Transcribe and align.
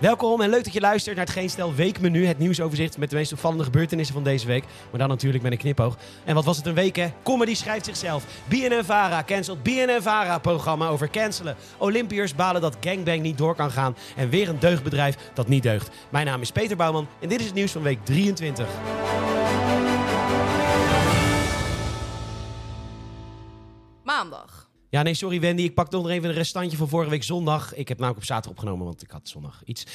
Welkom 0.00 0.40
en 0.40 0.50
leuk 0.50 0.64
dat 0.64 0.72
je 0.72 0.80
luistert 0.80 1.16
naar 1.16 1.24
het 1.24 1.34
Geen 1.34 1.50
Stel 1.50 1.74
Weekmenu. 1.74 2.26
Het 2.26 2.38
nieuwsoverzicht 2.38 2.98
met 2.98 3.10
de 3.10 3.16
meest 3.16 3.32
opvallende 3.32 3.64
gebeurtenissen 3.64 4.14
van 4.14 4.24
deze 4.24 4.46
week. 4.46 4.64
Maar 4.90 5.00
dan 5.00 5.08
natuurlijk 5.08 5.42
met 5.42 5.52
een 5.52 5.58
knipoog. 5.58 5.96
En 6.24 6.34
wat 6.34 6.44
was 6.44 6.56
het 6.56 6.66
een 6.66 6.74
week 6.74 6.96
hè? 6.96 7.12
Comedy 7.22 7.54
schrijft 7.54 7.84
zichzelf. 7.84 8.24
BNN-Vara 8.48 9.22
cancelt 9.24 9.62
BNN-Vara-programma 9.62 10.88
over 10.88 11.10
cancelen. 11.10 11.56
Olympiërs 11.78 12.34
balen 12.34 12.60
dat 12.60 12.76
gangbang 12.80 13.22
niet 13.22 13.38
door 13.38 13.54
kan 13.54 13.70
gaan. 13.70 13.96
En 14.16 14.28
weer 14.28 14.48
een 14.48 14.58
deugdbedrijf 14.58 15.16
dat 15.34 15.48
niet 15.48 15.62
deugt. 15.62 15.90
Mijn 16.10 16.26
naam 16.26 16.40
is 16.40 16.52
Peter 16.52 16.76
Bouwman 16.76 17.08
en 17.20 17.28
dit 17.28 17.40
is 17.40 17.46
het 17.46 17.54
nieuws 17.54 17.72
van 17.72 17.82
week 17.82 18.04
23. 18.04 18.66
Maandag. 24.02 24.59
Ja, 24.90 25.02
nee, 25.02 25.14
sorry 25.14 25.40
Wendy. 25.40 25.62
Ik 25.62 25.74
pak 25.74 25.90
nog 25.90 26.08
even 26.08 26.28
een 26.28 26.34
restantje 26.34 26.76
van 26.76 26.88
vorige 26.88 27.10
week 27.10 27.22
zondag. 27.22 27.74
Ik 27.74 27.88
heb 27.88 27.98
namelijk 27.98 28.22
op 28.22 28.26
zaterdag 28.26 28.52
opgenomen, 28.52 28.86
want 28.86 29.02
ik 29.02 29.10
had 29.10 29.28
zondag 29.28 29.62
iets. 29.64 29.86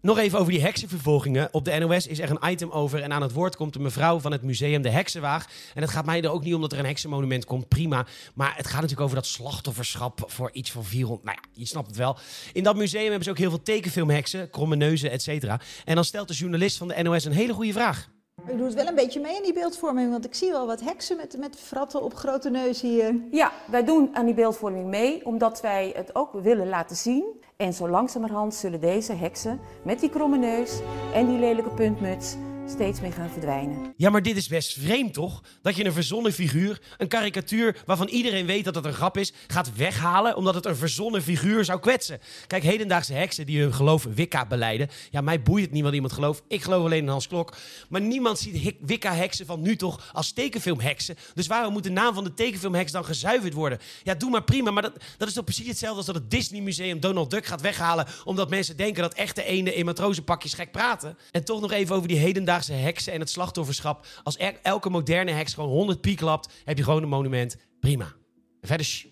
Nog 0.00 0.18
even 0.18 0.38
over 0.38 0.52
die 0.52 0.62
heksenvervolgingen. 0.62 1.48
Op 1.52 1.64
de 1.64 1.78
NOS 1.78 2.06
is 2.06 2.18
er 2.18 2.30
een 2.30 2.50
item 2.50 2.70
over 2.70 3.02
en 3.02 3.12
aan 3.12 3.22
het 3.22 3.32
woord 3.32 3.56
komt 3.56 3.72
de 3.72 3.78
mevrouw 3.78 4.18
van 4.20 4.32
het 4.32 4.42
museum 4.42 4.82
De 4.82 4.90
Heksenwaag. 4.90 5.46
En 5.74 5.82
het 5.82 5.90
gaat 5.90 6.06
mij 6.06 6.22
er 6.22 6.30
ook 6.30 6.44
niet 6.44 6.54
om 6.54 6.60
dat 6.60 6.72
er 6.72 6.78
een 6.78 6.84
heksenmonument 6.84 7.44
komt, 7.44 7.68
prima. 7.68 8.06
Maar 8.34 8.56
het 8.56 8.66
gaat 8.66 8.74
natuurlijk 8.74 9.00
over 9.00 9.16
dat 9.16 9.26
slachtofferschap 9.26 10.24
voor 10.26 10.50
iets 10.52 10.70
van 10.70 10.84
400... 10.84 11.24
Nou 11.24 11.38
ja, 11.42 11.48
je 11.52 11.66
snapt 11.66 11.86
het 11.86 11.96
wel. 11.96 12.18
In 12.52 12.62
dat 12.62 12.76
museum 12.76 13.02
hebben 13.02 13.24
ze 13.24 13.30
ook 13.30 13.38
heel 13.38 13.50
veel 13.50 13.62
tekenfilmheksen, 13.62 14.50
kromme 14.50 14.76
neuzen, 14.76 15.10
et 15.10 15.22
cetera. 15.22 15.60
En 15.84 15.94
dan 15.94 16.04
stelt 16.04 16.28
de 16.28 16.34
journalist 16.34 16.76
van 16.76 16.88
de 16.88 17.02
NOS 17.02 17.24
een 17.24 17.32
hele 17.32 17.52
goede 17.52 17.72
vraag. 17.72 18.08
Ik 18.46 18.56
doe 18.56 18.66
het 18.66 18.74
wel 18.74 18.86
een 18.86 18.94
beetje 18.94 19.20
mee 19.20 19.36
in 19.36 19.42
die 19.42 19.52
beeldvorming, 19.52 20.10
want 20.10 20.24
ik 20.24 20.34
zie 20.34 20.50
wel 20.50 20.66
wat 20.66 20.80
heksen 20.80 21.16
met, 21.16 21.36
met 21.38 21.56
fratten 21.60 22.02
op 22.02 22.14
grote 22.14 22.50
neus 22.50 22.80
hier. 22.80 23.20
Ja, 23.30 23.52
wij 23.70 23.84
doen 23.84 24.10
aan 24.12 24.24
die 24.24 24.34
beeldvorming 24.34 24.86
mee, 24.86 25.26
omdat 25.26 25.60
wij 25.60 25.92
het 25.96 26.14
ook 26.14 26.32
willen 26.32 26.68
laten 26.68 26.96
zien. 26.96 27.24
En 27.56 27.72
zo 27.72 27.88
langzamerhand 27.88 28.54
zullen 28.54 28.80
deze 28.80 29.12
heksen 29.12 29.60
met 29.82 30.00
die 30.00 30.10
kromme 30.10 30.36
neus 30.36 30.80
en 31.14 31.26
die 31.26 31.38
lelijke 31.38 31.70
puntmuts 31.70 32.36
steeds 32.68 33.00
meer 33.00 33.12
gaan 33.12 33.30
verdwijnen. 33.30 33.94
Ja, 33.96 34.10
maar 34.10 34.22
dit 34.22 34.36
is 34.36 34.48
best 34.48 34.78
vreemd 34.78 35.14
toch? 35.14 35.42
Dat 35.62 35.76
je 35.76 35.84
een 35.84 35.92
verzonnen 35.92 36.32
figuur, 36.32 36.80
een 36.98 37.08
karikatuur 37.08 37.82
waarvan 37.86 38.08
iedereen 38.08 38.46
weet 38.46 38.64
dat 38.64 38.74
het 38.74 38.84
een 38.84 38.92
grap 38.92 39.16
is, 39.16 39.32
gaat 39.46 39.76
weghalen 39.76 40.36
omdat 40.36 40.54
het 40.54 40.64
een 40.66 40.76
verzonnen 40.76 41.22
figuur 41.22 41.64
zou 41.64 41.80
kwetsen. 41.80 42.18
Kijk, 42.46 42.62
hedendaagse 42.62 43.12
heksen 43.12 43.46
die 43.46 43.60
hun 43.60 43.74
geloof 43.74 44.06
Wicca 44.14 44.46
beleiden. 44.46 44.88
Ja, 45.10 45.20
mij 45.20 45.42
boeit 45.42 45.64
het 45.64 45.72
niet 45.72 45.82
wat 45.82 45.92
iemand 45.92 46.12
gelooft. 46.12 46.42
Ik 46.48 46.62
geloof 46.62 46.84
alleen 46.84 47.02
in 47.02 47.08
Hans 47.08 47.28
Klok. 47.28 47.56
Maar 47.88 48.00
niemand 48.00 48.38
ziet 48.38 48.74
Wicca-heksen 48.80 49.46
van 49.46 49.62
nu 49.62 49.76
toch 49.76 50.10
als 50.12 50.32
tekenfilmheksen. 50.32 51.16
Dus 51.34 51.46
waarom 51.46 51.72
moet 51.72 51.84
de 51.84 51.90
naam 51.90 52.14
van 52.14 52.24
de 52.24 52.34
tekenfilmheks 52.34 52.92
dan 52.92 53.04
gezuiverd 53.04 53.52
worden? 53.52 53.78
Ja, 54.02 54.14
doe 54.14 54.30
maar 54.30 54.44
prima. 54.44 54.70
Maar 54.70 54.82
dat, 54.82 55.02
dat 55.16 55.28
is 55.28 55.34
toch 55.34 55.44
precies 55.44 55.68
hetzelfde 55.68 55.96
als 55.96 56.06
dat 56.06 56.14
het 56.14 56.30
Disney 56.30 56.60
Museum 56.60 57.00
Donald 57.00 57.30
Duck 57.30 57.46
gaat 57.46 57.60
weghalen 57.60 58.06
omdat 58.24 58.50
mensen 58.50 58.76
denken 58.76 59.02
dat 59.02 59.14
echte 59.14 59.44
eenden 59.44 59.74
in 59.74 59.84
matrozenpakjes 59.84 60.54
gek 60.54 60.72
praten. 60.72 61.18
En 61.30 61.44
toch 61.44 61.60
nog 61.60 61.72
even 61.72 61.96
over 61.96 62.08
die 62.08 62.18
hedendaagse 62.18 62.54
heksen 62.64 63.12
en 63.12 63.20
het 63.20 63.30
slachtofferschap. 63.30 64.06
Als 64.22 64.38
er- 64.38 64.58
elke 64.62 64.90
moderne 64.90 65.30
heks 65.30 65.54
gewoon 65.54 65.70
100 65.70 66.00
piek 66.00 66.16
klapt, 66.16 66.52
heb 66.64 66.76
je 66.78 66.84
gewoon 66.84 67.02
een 67.02 67.08
monument. 67.08 67.56
Prima. 67.80 68.12
Verder. 68.60 69.04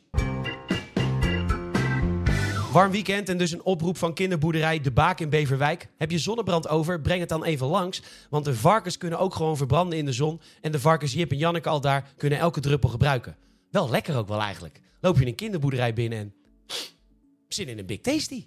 Warm 2.73 2.91
weekend 2.91 3.29
en 3.29 3.39
dus 3.39 3.53
een 3.53 3.65
oproep 3.65 3.97
van 3.97 4.15
kinderboerderij 4.15 4.81
De 4.81 4.91
Baak 4.91 5.21
in 5.21 5.29
Beverwijk. 5.29 5.89
Heb 5.97 6.11
je 6.11 6.19
zonnebrand 6.19 6.69
over? 6.69 7.01
Breng 7.01 7.21
het 7.21 7.29
dan 7.29 7.45
even 7.45 7.67
langs. 7.67 8.03
Want 8.31 8.45
de 8.45 8.55
varkens 8.55 8.99
kunnen 8.99 9.19
ook 9.19 9.35
gewoon 9.35 9.57
verbranden 9.57 9.99
in 9.99 10.05
de 10.05 10.13
zon. 10.13 10.41
En 10.61 10.73
de 10.73 10.81
varkens 10.81 11.13
Jip 11.13 11.31
en 11.31 11.37
Janneke 11.37 11.69
al 11.69 11.81
daar 11.81 12.13
kunnen 12.17 12.39
elke 12.39 12.61
druppel 12.61 12.89
gebruiken. 12.89 13.37
Wel 13.71 13.91
lekker 13.91 14.17
ook 14.17 14.29
wel 14.29 14.41
eigenlijk. 14.41 14.81
Loop 15.01 15.19
je 15.19 15.27
een 15.27 15.35
kinderboerderij 15.35 15.93
binnen 15.93 16.19
en... 16.19 16.35
Zin 17.49 17.69
in 17.69 17.79
een 17.79 17.87
Big 17.87 18.01
Tasty. 18.01 18.47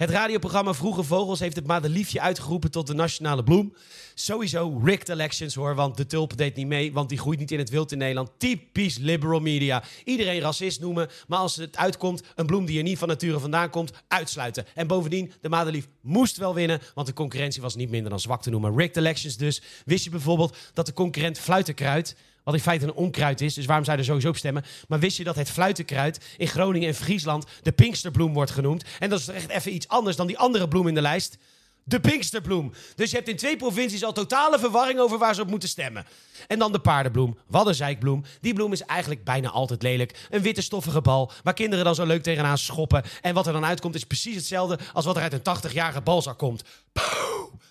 Het 0.00 0.10
radioprogramma 0.10 0.74
Vroege 0.74 1.02
Vogels 1.02 1.40
heeft 1.40 1.56
het 1.56 1.66
madeliefje 1.66 2.20
uitgeroepen 2.20 2.70
tot 2.70 2.86
de 2.86 2.94
nationale 2.94 3.42
bloem. 3.42 3.74
Sowieso 4.14 4.80
rigged 4.84 5.08
elections 5.08 5.54
hoor, 5.54 5.74
want 5.74 5.96
de 5.96 6.06
tulp 6.06 6.36
deed 6.36 6.56
niet 6.56 6.66
mee, 6.66 6.92
want 6.92 7.08
die 7.08 7.18
groeit 7.18 7.38
niet 7.38 7.50
in 7.50 7.58
het 7.58 7.70
wild 7.70 7.92
in 7.92 7.98
Nederland. 7.98 8.30
Typisch 8.36 8.98
liberal 8.98 9.40
media. 9.40 9.82
Iedereen 10.04 10.40
racist 10.40 10.80
noemen, 10.80 11.08
maar 11.28 11.38
als 11.38 11.56
het 11.56 11.76
uitkomt, 11.76 12.22
een 12.34 12.46
bloem 12.46 12.64
die 12.64 12.78
er 12.78 12.82
niet 12.82 12.98
van 12.98 13.08
nature 13.08 13.38
vandaan 13.38 13.70
komt, 13.70 13.92
uitsluiten. 14.08 14.66
En 14.74 14.86
bovendien, 14.86 15.32
de 15.40 15.48
madelief 15.48 15.88
moest 16.00 16.36
wel 16.36 16.54
winnen, 16.54 16.80
want 16.94 17.06
de 17.06 17.12
concurrentie 17.12 17.62
was 17.62 17.74
niet 17.74 17.90
minder 17.90 18.10
dan 18.10 18.20
zwak 18.20 18.42
te 18.42 18.50
noemen. 18.50 18.76
Rigged 18.76 18.96
elections 18.96 19.36
dus. 19.36 19.62
Wist 19.84 20.04
je 20.04 20.10
bijvoorbeeld 20.10 20.56
dat 20.74 20.86
de 20.86 20.92
concurrent 20.92 21.38
fluitenkruid 21.38 22.16
wat 22.50 22.58
in 22.58 22.64
feite 22.64 22.84
een 22.84 22.94
onkruid 22.94 23.40
is, 23.40 23.54
dus 23.54 23.66
waarom 23.66 23.84
zou 23.84 23.96
je 23.96 24.02
er 24.02 24.08
sowieso 24.08 24.28
op 24.28 24.36
stemmen? 24.36 24.64
Maar 24.88 24.98
wist 24.98 25.16
je 25.16 25.24
dat 25.24 25.36
het 25.36 25.50
fluitenkruid 25.50 26.24
in 26.36 26.46
Groningen 26.46 26.88
en 26.88 26.94
Friesland 26.94 27.46
de 27.62 27.72
Pinksterbloem 27.72 28.32
wordt 28.32 28.50
genoemd? 28.50 28.84
En 28.98 29.10
dat 29.10 29.20
is 29.20 29.28
echt 29.28 29.48
even 29.48 29.74
iets 29.74 29.88
anders 29.88 30.16
dan 30.16 30.26
die 30.26 30.38
andere 30.38 30.68
bloem 30.68 30.88
in 30.88 30.94
de 30.94 31.00
lijst? 31.00 31.38
De 31.84 32.00
Pinksterbloem. 32.00 32.72
Dus 32.94 33.10
je 33.10 33.16
hebt 33.16 33.28
in 33.28 33.36
twee 33.36 33.56
provincies 33.56 34.04
al 34.04 34.12
totale 34.12 34.58
verwarring 34.58 34.98
over 34.98 35.18
waar 35.18 35.34
ze 35.34 35.40
op 35.40 35.48
moeten 35.48 35.68
stemmen. 35.68 36.06
En 36.46 36.58
dan 36.58 36.72
de 36.72 36.78
paardenbloem, 36.78 37.38
waddenzeikbloem. 37.46 38.24
Die 38.40 38.54
bloem 38.54 38.72
is 38.72 38.82
eigenlijk 38.82 39.24
bijna 39.24 39.50
altijd 39.50 39.82
lelijk. 39.82 40.26
Een 40.30 40.42
witte 40.42 40.62
stoffige 40.62 41.00
bal 41.00 41.32
waar 41.42 41.54
kinderen 41.54 41.84
dan 41.84 41.94
zo 41.94 42.04
leuk 42.04 42.22
tegenaan 42.22 42.58
schoppen. 42.58 43.02
En 43.20 43.34
wat 43.34 43.46
er 43.46 43.52
dan 43.52 43.64
uitkomt 43.64 43.94
is 43.94 44.04
precies 44.04 44.34
hetzelfde 44.34 44.78
als 44.92 45.04
wat 45.04 45.16
er 45.16 45.22
uit 45.22 45.32
een 45.32 45.70
80-jarige 45.70 46.00
balzak 46.00 46.38
komt. 46.38 46.62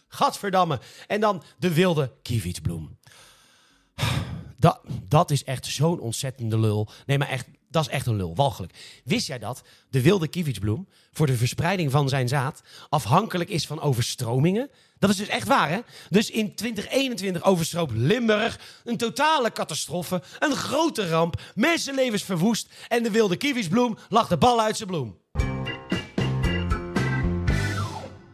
Gadverdamme. 0.08 0.80
En 1.08 1.20
dan 1.20 1.44
de 1.58 1.74
wilde 1.74 2.12
kievietsbloem. 2.22 2.98
Dat, 4.60 4.80
dat 5.08 5.32
is 5.32 5.44
echt 5.44 5.66
zo'n 5.66 6.00
ontzettende 6.00 6.60
lul. 6.60 6.90
Nee, 7.06 7.18
maar 7.18 7.30
echt, 7.30 7.48
dat 7.70 7.86
is 7.86 7.92
echt 7.92 8.06
een 8.06 8.16
lul. 8.16 8.36
Walgelijk. 8.36 8.74
Wist 9.04 9.28
jij 9.28 9.40
dat 9.40 9.62
de 9.90 10.02
wilde 10.02 10.28
kievietsbloem 10.28 10.88
voor 11.12 11.26
de 11.26 11.38
verspreiding 11.38 11.92
van 11.92 12.10
zijn 12.10 12.28
zaad 12.28 12.62
afhankelijk 12.90 13.50
is 13.50 13.68
van 13.68 13.82
overstromingen? 13.82 14.70
Dat 14.98 15.10
is 15.10 15.16
dus 15.16 15.28
echt 15.28 15.48
waar, 15.48 15.70
hè? 15.70 15.80
Dus 16.10 16.30
in 16.30 16.56
2021 16.56 17.44
overstroomt 17.44 17.92
Limburg 17.92 18.60
een 18.84 18.98
totale 18.98 19.52
catastrofe, 19.52 20.22
een 20.40 20.56
grote 20.56 21.10
ramp, 21.10 21.42
mensenlevens 21.56 22.24
verwoest 22.24 22.74
en 22.88 23.04
de 23.04 23.12
wilde 23.12 23.36
kievietsbloem 23.36 23.98
lag 24.10 24.28
de 24.28 24.38
bal 24.38 24.62
uit 24.62 24.78
zijn 24.78 24.90
bloem. 24.90 25.18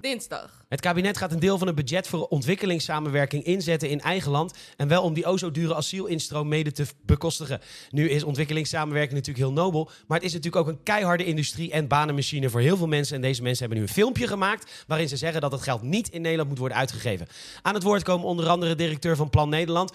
Dinsdag. 0.01 0.64
Het 0.75 0.83
kabinet 0.83 1.17
gaat 1.17 1.31
een 1.31 1.39
deel 1.39 1.57
van 1.57 1.67
het 1.67 1.75
budget 1.75 2.07
voor 2.07 2.27
ontwikkelingssamenwerking 2.27 3.43
inzetten 3.43 3.89
in 3.89 4.01
eigen 4.01 4.31
land. 4.31 4.53
En 4.77 4.87
wel 4.87 5.03
om 5.03 5.13
die 5.13 5.25
o 5.25 5.37
zo 5.37 5.51
dure 5.51 5.75
asielinstroom 5.75 6.47
mede 6.47 6.71
te 6.71 6.85
bekostigen. 7.05 7.61
Nu 7.89 8.09
is 8.09 8.23
ontwikkelingssamenwerking 8.23 9.13
natuurlijk 9.13 9.45
heel 9.45 9.63
nobel. 9.63 9.89
Maar 10.07 10.17
het 10.17 10.27
is 10.27 10.33
natuurlijk 10.33 10.67
ook 10.67 10.73
een 10.73 10.83
keiharde 10.83 11.25
industrie 11.25 11.71
en 11.71 11.87
banenmachine 11.87 12.49
voor 12.49 12.59
heel 12.59 12.77
veel 12.77 12.87
mensen. 12.87 13.15
En 13.15 13.21
deze 13.21 13.41
mensen 13.41 13.59
hebben 13.59 13.77
nu 13.77 13.83
een 13.87 13.93
filmpje 13.93 14.27
gemaakt. 14.27 14.83
waarin 14.87 15.09
ze 15.09 15.17
zeggen 15.17 15.41
dat 15.41 15.51
het 15.51 15.61
geld 15.61 15.81
niet 15.81 16.09
in 16.09 16.21
Nederland 16.21 16.49
moet 16.49 16.57
worden 16.57 16.77
uitgegeven. 16.77 17.27
Aan 17.61 17.73
het 17.73 17.83
woord 17.83 18.03
komen 18.03 18.27
onder 18.27 18.47
andere 18.47 18.75
directeur 18.75 19.15
van 19.15 19.29
Plan 19.29 19.49
Nederland. 19.49 19.93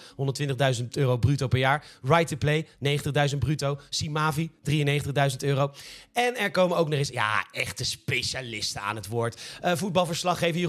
120.000 0.79 0.87
euro 0.91 1.17
bruto 1.17 1.47
per 1.47 1.59
jaar. 1.59 1.85
Right 2.01 2.27
to 2.27 2.37
Play 2.37 2.67
90.000 3.31 3.37
bruto. 3.39 3.79
Simavi 3.89 4.51
93.000 4.69 5.37
euro. 5.39 5.71
En 6.13 6.37
er 6.37 6.51
komen 6.51 6.77
ook 6.77 6.89
nog 6.89 6.99
eens 6.99 7.09
ja, 7.09 7.45
echte 7.51 7.85
specialisten 7.85 8.81
aan 8.81 8.95
het 8.95 9.07
woord. 9.07 9.41
Eh, 9.61 9.75
voetbalverslaggever 9.75 10.59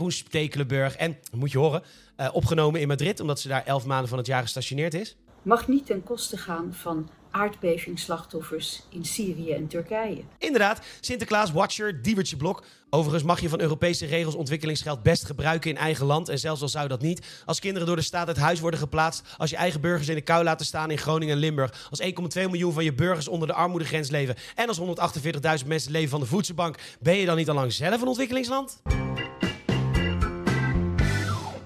En, 0.97 1.17
moet 1.33 1.53
je 1.53 1.59
horen, 1.59 1.83
eh, 2.17 2.29
opgenomen 2.33 2.81
in 2.81 2.89
Madrid... 2.89 3.21
omdat 3.21 3.41
ze 3.41 3.49
daar 3.49 3.65
elf 3.65 3.87
maanden 3.87 4.09
van 4.09 4.19
het 4.19 4.27
jaar 4.27 4.43
gestationeerd 4.43 4.95
is. 4.95 5.17
mag 5.43 5.69
niet 5.69 5.87
ten 5.87 6.03
koste 6.03 6.37
gaan 6.37 6.75
van 6.75 7.09
aardbevingsslachtoffers 7.33 8.83
in 8.89 9.05
Syrië 9.05 9.53
en 9.53 9.67
Turkije. 9.67 10.23
Inderdaad, 10.39 10.81
Sinterklaas-watcher, 11.01 12.03
Diewertje 12.03 12.37
Blok. 12.37 12.65
Overigens 12.91 13.23
mag 13.23 13.41
je 13.41 13.49
van 13.49 13.61
Europese 13.61 14.07
regels 14.07 14.35
ontwikkelingsgeld 14.35 15.03
best 15.03 15.25
gebruiken 15.25 15.71
in 15.71 15.77
eigen 15.77 16.07
land. 16.07 16.29
En 16.29 16.39
zelfs 16.39 16.62
al 16.62 16.69
zou 16.69 16.89
dat 16.89 17.01
niet. 17.01 17.43
Als 17.45 17.61
kinderen 17.61 17.87
door 17.87 17.97
de 17.97 18.03
staat 18.03 18.27
uit 18.27 18.37
huis 18.37 18.61
worden 18.61 18.81
geplaatst. 18.81 19.23
Als 19.37 19.51
je 19.51 19.57
eigen 19.57 19.81
burgers 19.81 20.09
in 20.09 20.15
de 20.15 20.21
kou 20.21 20.45
laten 20.45 20.67
staan 20.67 20.91
in 20.91 20.99
Groningen 20.99 21.35
en 21.35 21.41
Limburg. 21.41 21.89
Als 21.91 22.03
1,2 22.03 22.11
miljoen 22.33 22.73
van 22.73 22.85
je 22.85 22.95
burgers 22.95 23.29
onder 23.29 23.49
de 23.49 23.55
armoedegrens 23.55 24.11
leven. 24.11 24.35
En 24.55 24.69
als 24.69 24.81
148.000 24.81 25.67
mensen 25.67 25.93
leven 25.93 26.11
van 26.11 26.21
de 26.21 26.26
voedselbank. 26.26 26.76
Ben 27.00 27.17
je 27.17 27.26
dan 27.26 27.37
niet 27.37 27.49
al 27.49 27.55
lang 27.55 27.73
zelf 27.73 28.00
een 28.00 28.09
ontwikkelingsland? 28.09 28.81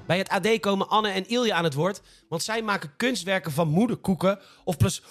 Bij 0.06 0.18
het 0.18 0.28
AD 0.28 0.60
komen 0.60 0.88
Anne 0.88 1.08
en 1.08 1.28
Ilja 1.28 1.54
aan 1.54 1.64
het 1.64 1.74
woord, 1.74 2.00
want 2.28 2.42
zij 2.42 2.62
maken 2.62 2.96
kunstwerken 2.96 3.52
van 3.52 3.68
moederkoeken 3.68 4.40
of 4.64 4.76
plus, 4.76 5.02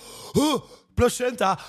placenta. 0.93 1.59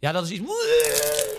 Ja, 0.00 0.12
dat 0.12 0.24
is 0.24 0.30
iets. 0.30 1.35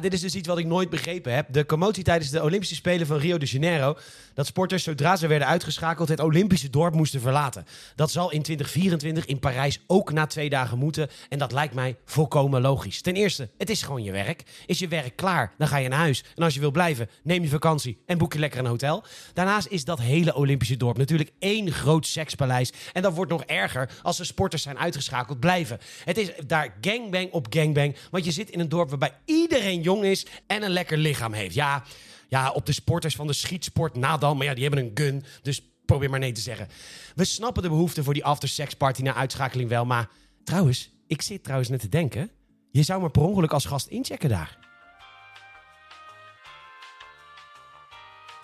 Dit 0.00 0.12
is 0.12 0.20
dus 0.20 0.34
iets 0.34 0.48
wat 0.48 0.58
ik 0.58 0.66
nooit 0.66 0.90
begrepen 0.90 1.34
heb. 1.34 1.46
De 1.52 1.66
commotie 1.66 2.04
tijdens 2.04 2.30
de 2.30 2.42
Olympische 2.42 2.74
Spelen 2.74 3.06
van 3.06 3.16
Rio 3.16 3.38
de 3.38 3.46
Janeiro. 3.46 3.96
Dat 4.34 4.46
sporters, 4.46 4.82
zodra 4.82 5.16
ze 5.16 5.26
werden 5.26 5.48
uitgeschakeld, 5.48 6.08
het 6.08 6.20
Olympische 6.20 6.70
dorp 6.70 6.94
moesten 6.94 7.20
verlaten. 7.20 7.66
Dat 7.96 8.10
zal 8.10 8.30
in 8.30 8.42
2024 8.42 9.26
in 9.26 9.38
Parijs 9.38 9.80
ook 9.86 10.12
na 10.12 10.26
twee 10.26 10.48
dagen 10.48 10.78
moeten. 10.78 11.08
En 11.28 11.38
dat 11.38 11.52
lijkt 11.52 11.74
mij 11.74 11.96
volkomen 12.04 12.60
logisch. 12.60 13.00
Ten 13.00 13.14
eerste, 13.14 13.48
het 13.58 13.70
is 13.70 13.82
gewoon 13.82 14.02
je 14.02 14.12
werk. 14.12 14.42
Is 14.66 14.78
je 14.78 14.88
werk 14.88 15.16
klaar, 15.16 15.52
dan 15.58 15.68
ga 15.68 15.76
je 15.76 15.88
naar 15.88 15.98
huis. 15.98 16.24
En 16.34 16.42
als 16.42 16.54
je 16.54 16.60
wil 16.60 16.70
blijven, 16.70 17.08
neem 17.22 17.42
je 17.42 17.48
vakantie 17.48 18.02
en 18.06 18.18
boek 18.18 18.32
je 18.32 18.38
lekker 18.38 18.58
een 18.58 18.66
hotel. 18.66 19.04
Daarnaast 19.32 19.66
is 19.66 19.84
dat 19.84 20.00
hele 20.00 20.34
Olympische 20.34 20.76
dorp 20.76 20.96
natuurlijk 20.96 21.30
één 21.38 21.72
groot 21.72 22.06
sekspaleis. 22.06 22.72
En 22.92 23.02
dat 23.02 23.14
wordt 23.14 23.30
nog 23.30 23.42
erger 23.44 23.90
als 24.02 24.16
de 24.16 24.24
sporters 24.24 24.62
zijn 24.62 24.78
uitgeschakeld 24.78 25.40
blijven. 25.40 25.78
Het 26.04 26.18
is 26.18 26.30
daar 26.46 26.74
gangbang 26.80 27.32
op 27.32 27.46
gangbang. 27.50 27.96
Want 28.10 28.24
je 28.24 28.30
zit 28.30 28.50
in 28.50 28.60
een 28.60 28.68
dorp 28.68 28.88
waarbij 28.88 29.12
iedereen 29.24 29.82
jong 29.84 30.04
is 30.04 30.26
en 30.46 30.62
een 30.62 30.70
lekker 30.70 30.98
lichaam 30.98 31.32
heeft. 31.32 31.54
Ja, 31.54 31.84
ja, 32.28 32.50
op 32.50 32.66
de 32.66 32.72
sporters 32.72 33.16
van 33.16 33.26
de 33.26 33.32
schietsport 33.32 33.96
na 33.96 34.16
dan. 34.16 34.36
Maar 34.36 34.46
ja, 34.46 34.54
die 34.54 34.62
hebben 34.62 34.84
een 34.84 34.90
gun. 34.94 35.24
Dus 35.42 35.62
probeer 35.84 36.10
maar 36.10 36.18
nee 36.18 36.32
te 36.32 36.40
zeggen. 36.40 36.68
We 37.14 37.24
snappen 37.24 37.62
de 37.62 37.68
behoefte 37.68 38.04
voor 38.04 38.14
die 38.14 38.24
after-sex 38.24 38.74
party 38.74 39.02
na 39.02 39.14
uitschakeling 39.14 39.68
wel. 39.68 39.84
Maar 39.84 40.08
trouwens, 40.44 40.90
ik 41.06 41.22
zit 41.22 41.42
trouwens 41.42 41.70
net 41.70 41.80
te 41.80 41.88
denken. 41.88 42.30
Je 42.70 42.82
zou 42.82 43.00
maar 43.00 43.10
per 43.10 43.22
ongeluk 43.22 43.52
als 43.52 43.64
gast 43.64 43.86
inchecken 43.86 44.28
daar. 44.28 44.58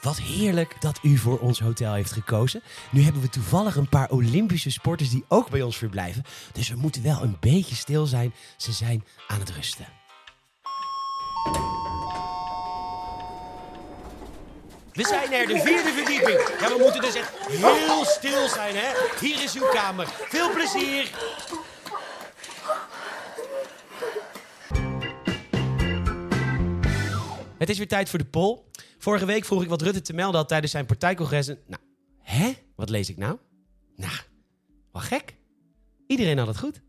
Wat 0.01 0.21
heerlijk 0.21 0.77
dat 0.81 0.99
u 1.03 1.17
voor 1.17 1.39
ons 1.39 1.61
hotel 1.61 1.93
heeft 1.93 2.13
gekozen. 2.13 2.63
Nu 2.91 3.03
hebben 3.03 3.23
we 3.23 3.29
toevallig 3.29 3.77
een 3.77 3.89
paar 3.89 4.11
Olympische 4.11 4.71
sporters 4.71 5.11
die 5.11 5.25
ook 5.29 5.51
bij 5.51 5.63
ons 5.63 5.77
verblijven. 5.77 6.23
Dus 6.53 6.69
we 6.69 6.77
moeten 6.77 7.03
wel 7.03 7.23
een 7.23 7.37
beetje 7.41 7.75
stil 7.75 8.07
zijn. 8.07 8.35
Ze 8.57 8.73
zijn 8.73 9.05
aan 9.27 9.41
het 9.41 9.51
rusten. 9.51 10.00
We 14.93 15.07
zijn 15.07 15.33
er, 15.33 15.47
de 15.47 15.59
vierde 15.59 15.93
verdieping. 15.93 16.61
Ja, 16.61 16.69
we 16.69 16.77
moeten 16.79 17.01
dus 17.01 17.15
echt 17.15 17.39
heel 17.49 18.05
stil 18.05 18.49
zijn, 18.49 18.75
hè? 18.77 18.93
Hier 19.21 19.43
is 19.43 19.55
uw 19.55 19.69
kamer. 19.69 20.07
Veel 20.07 20.53
plezier. 20.53 21.11
Het 27.59 27.69
is 27.69 27.79
weer 27.79 27.89
tijd 27.89 28.09
voor 28.09 28.19
de 28.19 28.25
poll. 28.25 28.59
Vorige 28.99 29.25
week 29.25 29.45
vroeg 29.45 29.63
ik 29.63 29.69
wat 29.69 29.83
Rutte 29.83 30.01
te 30.01 30.13
melden 30.13 30.41
had 30.41 30.49
tijdens 30.49 30.73
zijn 30.73 30.87
partijcongres. 30.87 31.49
En, 31.49 31.59
nou, 31.67 31.83
hè? 32.23 32.53
Wat 32.77 32.89
lees 32.89 33.09
ik 33.09 33.17
nou? 33.17 33.39
Nou, 33.97 34.19
wat 34.93 35.03
gek. 35.03 35.35
Iedereen 36.07 36.39
had 36.39 36.47
het 36.47 36.59
goed. 36.59 36.81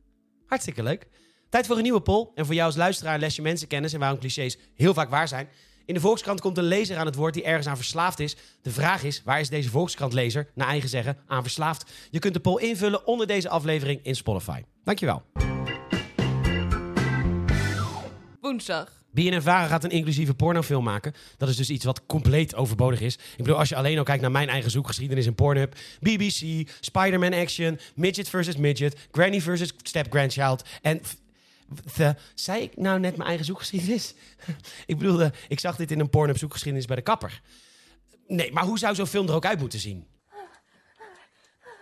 Hartstikke 0.45 0.83
leuk. 0.83 1.07
Tijd 1.51 1.68
voor 1.68 1.75
een 1.77 1.83
nieuwe 1.83 2.01
poll. 2.01 2.27
En 2.36 2.45
voor 2.45 2.53
jou 2.53 2.68
als 2.68 2.75
luisteraar 2.75 3.19
les 3.19 3.36
je 3.36 3.42
mensenkennis 3.42 3.94
en 3.94 4.00
waarom 4.00 4.19
clichés 4.19 4.57
heel 4.75 4.94
vaak 4.94 5.09
waar 5.09 5.27
zijn. 5.27 5.48
In 5.86 5.94
de 5.94 6.00
Volkskrant 6.00 6.42
komt 6.42 6.57
een 6.57 6.63
lezer 6.63 6.98
aan 6.98 7.06
het 7.06 7.15
woord 7.15 7.33
die 7.33 7.44
ergens 7.44 7.68
aan 7.68 7.75
verslaafd 7.75 8.19
is. 8.19 8.36
De 8.62 8.71
vraag 8.71 9.03
is, 9.03 9.21
waar 9.25 9.39
is 9.39 9.50
deze 9.50 9.69
Volkskrant-lezer, 9.69 10.48
naar 10.56 10.68
eigen 10.68 10.89
zeggen, 10.89 11.18
aan 11.27 11.42
verslaafd? 11.42 11.92
Je 12.09 12.19
kunt 12.19 12.33
de 12.33 12.39
poll 12.39 12.62
invullen 12.62 13.07
onder 13.07 13.27
deze 13.27 13.50
aflevering 13.50 14.00
in 14.03 14.15
Spotify. 14.15 14.62
Dankjewel. 14.83 15.24
Woensdag. 18.42 19.03
BNNVARA 19.12 19.68
gaat 19.68 19.83
een 19.83 19.89
inclusieve 19.89 20.33
pornofilm 20.33 20.83
maken. 20.83 21.13
Dat 21.38 21.50
is 21.50 21.56
dus 21.56 21.69
iets 21.69 21.86
wat 21.86 22.06
compleet 22.06 22.56
overbodig 22.56 23.01
is. 23.01 23.13
Ik 23.13 23.38
bedoel, 23.38 23.57
als 23.57 23.69
je 23.69 23.75
alleen 23.75 23.98
al 23.98 24.03
kijkt 24.03 24.21
naar 24.21 24.31
mijn 24.31 24.50
eigen 24.50 24.71
zoekgeschiedenis 24.71 25.25
in 25.25 25.36
Pornhub... 25.36 25.75
BBC, 26.00 26.69
Spider-Man 26.80 27.33
Action, 27.33 27.80
Midget 27.95 28.30
vs. 28.30 28.56
Midget... 28.56 28.98
Granny 29.12 29.42
vs. 29.42 29.74
Step-Grandchild 29.83 30.63
en... 30.81 31.01
The, 31.95 32.15
zei 32.35 32.62
ik 32.62 32.77
nou 32.77 33.00
net 33.00 33.15
mijn 33.15 33.27
eigen 33.27 33.45
zoekgeschiedenis? 33.45 34.13
ik 34.85 34.97
bedoelde, 34.97 35.33
ik 35.47 35.59
zag 35.59 35.75
dit 35.75 35.91
in 35.91 36.00
een 36.00 36.09
Pornhub 36.09 36.38
zoekgeschiedenis 36.38 36.85
bij 36.85 36.95
de 36.95 37.01
kapper. 37.01 37.41
Nee, 38.27 38.51
maar 38.51 38.63
hoe 38.63 38.79
zou 38.79 38.95
zo'n 38.95 39.07
film 39.07 39.27
er 39.27 39.33
ook 39.33 39.45
uit 39.45 39.59
moeten 39.59 39.79
zien? 39.79 40.07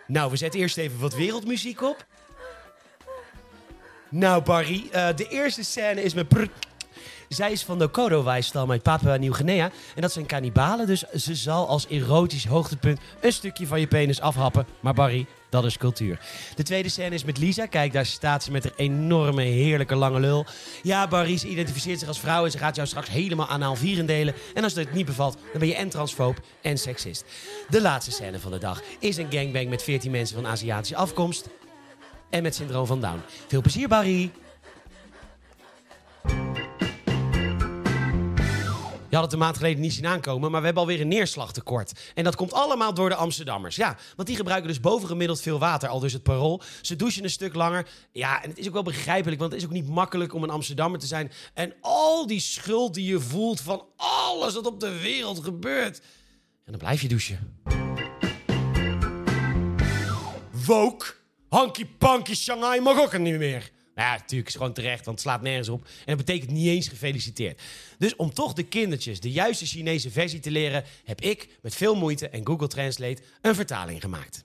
Nou, 0.07 0.31
we 0.31 0.37
zetten 0.37 0.59
eerst 0.59 0.77
even 0.77 0.99
wat 0.99 1.15
wereldmuziek 1.15 1.81
op. 1.81 2.05
Nou, 4.09 4.43
Barry, 4.43 4.87
eh, 4.91 5.07
de 5.15 5.27
eerste 5.27 5.63
scène 5.63 6.03
is 6.03 6.13
met... 6.13 6.27
prr- 6.27 6.49
zij 7.29 7.51
is 7.51 7.63
van 7.63 7.79
de 7.79 7.87
Kodo-wijstal 7.87 8.69
uit 8.69 8.83
Papua 8.83 9.15
Nieuw-Guinea. 9.15 9.71
En 9.95 10.01
dat 10.01 10.11
zijn 10.11 10.25
kannibalen, 10.25 10.87
dus 10.87 11.01
ze 11.01 11.35
zal 11.35 11.67
als 11.67 11.87
erotisch 11.87 12.45
hoogtepunt 12.45 12.99
een 13.21 13.33
stukje 13.33 13.67
van 13.67 13.79
je 13.79 13.87
penis 13.87 14.21
afhappen. 14.21 14.65
Maar 14.79 14.93
Barry, 14.93 15.25
dat 15.49 15.65
is 15.65 15.77
cultuur. 15.77 16.19
De 16.55 16.63
tweede 16.63 16.89
scène 16.89 17.15
is 17.15 17.23
met 17.23 17.37
Lisa. 17.37 17.65
Kijk, 17.65 17.93
daar 17.93 18.05
staat 18.05 18.43
ze 18.43 18.51
met 18.51 18.65
een 18.65 18.73
enorme, 18.75 19.41
heerlijke 19.41 19.95
lange 19.95 20.19
lul. 20.19 20.45
Ja, 20.81 21.27
ze 21.37 21.47
identificeert 21.47 21.99
zich 21.99 22.07
als 22.07 22.19
vrouw 22.19 22.45
en 22.45 22.51
ze 22.51 22.57
gaat 22.57 22.75
jou 22.75 22.87
straks 22.87 23.09
helemaal 23.09 23.47
anaal 23.47 23.75
vierendelen. 23.75 24.33
En 24.53 24.63
als 24.63 24.73
het 24.73 24.93
niet 24.93 25.05
bevalt, 25.05 25.37
dan 25.51 25.59
ben 25.59 25.67
je 25.67 25.75
en 25.75 25.89
transfoob 25.89 26.39
en 26.61 26.77
seksist. 26.77 27.25
De 27.69 27.81
laatste 27.81 28.11
scène 28.11 28.39
van 28.39 28.51
de 28.51 28.57
dag 28.57 28.81
is 28.99 29.17
een 29.17 29.31
gangbang 29.31 29.69
met 29.69 29.83
14 29.83 30.11
mensen 30.11 30.35
van 30.35 30.47
Aziatische 30.47 30.95
afkomst. 30.95 31.49
En 32.29 32.43
met 32.43 32.55
syndroom 32.55 32.85
van 32.85 33.01
Down. 33.01 33.21
Veel 33.47 33.61
plezier, 33.61 33.87
Barry! 33.87 34.31
Je 39.09 39.15
had 39.15 39.23
het 39.23 39.33
een 39.33 39.39
maand 39.39 39.57
geleden 39.57 39.81
niet 39.81 39.93
zien 39.93 40.07
aankomen, 40.07 40.51
maar 40.51 40.59
we 40.59 40.65
hebben 40.65 40.83
alweer 40.83 41.01
een 41.01 41.07
neerslagtekort. 41.07 42.11
En 42.13 42.23
dat 42.23 42.35
komt 42.35 42.53
allemaal 42.53 42.93
door 42.93 43.09
de 43.09 43.15
Amsterdammers. 43.15 43.75
Ja, 43.75 43.97
want 44.15 44.27
die 44.27 44.37
gebruiken 44.37 44.67
dus 44.67 44.79
bovengemiddeld 44.79 45.41
veel 45.41 45.59
water, 45.59 45.89
al 45.89 45.99
dus 45.99 46.13
het 46.13 46.23
parool. 46.23 46.61
Ze 46.81 46.95
douchen 46.95 47.23
een 47.23 47.29
stuk 47.29 47.55
langer. 47.55 47.87
Ja, 48.11 48.43
en 48.43 48.49
het 48.49 48.57
is 48.57 48.67
ook 48.67 48.73
wel 48.73 48.83
begrijpelijk, 48.83 49.39
want 49.39 49.51
het 49.51 49.61
is 49.61 49.67
ook 49.67 49.73
niet 49.73 49.87
makkelijk 49.87 50.33
om 50.33 50.43
een 50.43 50.49
Amsterdammer 50.49 50.99
te 50.99 51.05
zijn. 51.05 51.31
En 51.53 51.73
al 51.81 52.27
die 52.27 52.39
schuld 52.39 52.93
die 52.93 53.05
je 53.05 53.19
voelt 53.19 53.61
van 53.61 53.85
alles 53.95 54.53
wat 54.53 54.65
op 54.65 54.79
de 54.79 54.99
wereld 54.99 55.43
gebeurt. 55.43 55.99
En 56.65 56.71
dan 56.71 56.77
blijf 56.77 57.01
je 57.01 57.07
douchen. 57.07 57.59
Woke, 60.65 61.05
hanky 61.49 61.85
panky 61.85 62.35
Shanghai 62.35 62.81
mag 62.81 62.99
ook 62.99 63.17
niet 63.17 63.37
meer. 63.37 63.71
Nou 63.99 64.11
ja, 64.11 64.17
natuurlijk 64.17 64.49
is 64.49 64.55
gewoon 64.55 64.73
terecht, 64.73 65.05
want 65.05 65.17
het 65.19 65.27
slaat 65.27 65.41
nergens 65.41 65.69
op. 65.69 65.83
En 65.85 66.17
dat 66.17 66.25
betekent 66.25 66.51
niet 66.51 66.67
eens 66.67 66.87
gefeliciteerd. 66.87 67.61
Dus 67.97 68.15
om 68.15 68.33
toch 68.33 68.53
de 68.53 68.63
kindertjes 68.63 69.19
de 69.19 69.31
juiste 69.31 69.65
Chinese 69.65 70.11
versie 70.11 70.39
te 70.39 70.51
leren, 70.51 70.83
heb 71.03 71.21
ik 71.21 71.47
met 71.61 71.75
veel 71.75 71.95
moeite 71.95 72.29
en 72.29 72.45
Google 72.47 72.67
Translate 72.67 73.21
een 73.41 73.55
vertaling 73.55 74.01
gemaakt. 74.01 74.43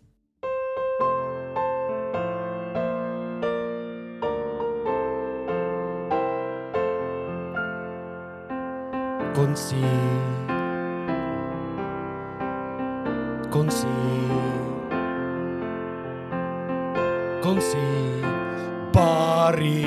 Bari. 18.94 19.82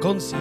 Konsi. 0.00 0.36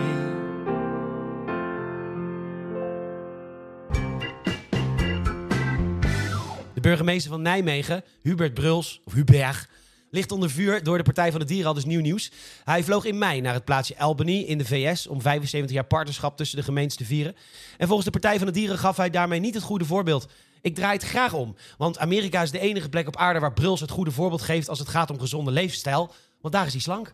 De 6.73 6.81
burgemeester 6.81 7.31
van 7.31 7.41
Nijmegen, 7.41 8.03
Hubert 8.21 8.53
Bruls, 8.53 9.01
of 9.05 9.13
Hubert, 9.13 9.67
ligt 10.11 10.31
onder 10.31 10.49
vuur 10.49 10.83
door 10.83 10.97
de 10.97 11.03
Partij 11.03 11.31
van 11.31 11.39
de 11.39 11.45
Dieren, 11.45 11.67
al 11.67 11.73
dus 11.73 11.85
nieuw 11.85 12.01
nieuws. 12.01 12.31
Hij 12.63 12.83
vloog 12.83 13.05
in 13.05 13.17
mei 13.17 13.41
naar 13.41 13.53
het 13.53 13.65
plaatsje 13.65 13.97
Albany 13.97 14.37
in 14.37 14.57
de 14.57 14.65
VS 14.65 15.07
om 15.07 15.21
75 15.21 15.75
jaar 15.75 15.85
partnerschap 15.85 16.37
tussen 16.37 16.57
de 16.57 16.63
gemeentes 16.63 16.97
te 16.97 17.05
vieren. 17.05 17.35
En 17.77 17.87
volgens 17.87 18.05
de 18.05 18.19
Partij 18.19 18.37
van 18.37 18.47
de 18.47 18.53
Dieren 18.53 18.77
gaf 18.77 18.97
hij 18.97 19.09
daarmee 19.09 19.39
niet 19.39 19.53
het 19.53 19.63
goede 19.63 19.85
voorbeeld. 19.85 20.27
Ik 20.61 20.75
draai 20.75 20.93
het 20.93 21.03
graag 21.03 21.33
om, 21.33 21.55
want 21.77 21.99
Amerika 21.99 22.41
is 22.41 22.51
de 22.51 22.59
enige 22.59 22.89
plek 22.89 23.07
op 23.07 23.17
aarde 23.17 23.39
waar 23.39 23.53
Bruls 23.53 23.79
het 23.79 23.91
goede 23.91 24.11
voorbeeld 24.11 24.41
geeft 24.41 24.69
als 24.69 24.79
het 24.79 24.89
gaat 24.89 25.09
om 25.09 25.19
gezonde 25.19 25.51
levensstijl, 25.51 26.11
want 26.41 26.53
daar 26.53 26.65
is 26.65 26.71
hij 26.71 26.81
slank. 26.81 27.13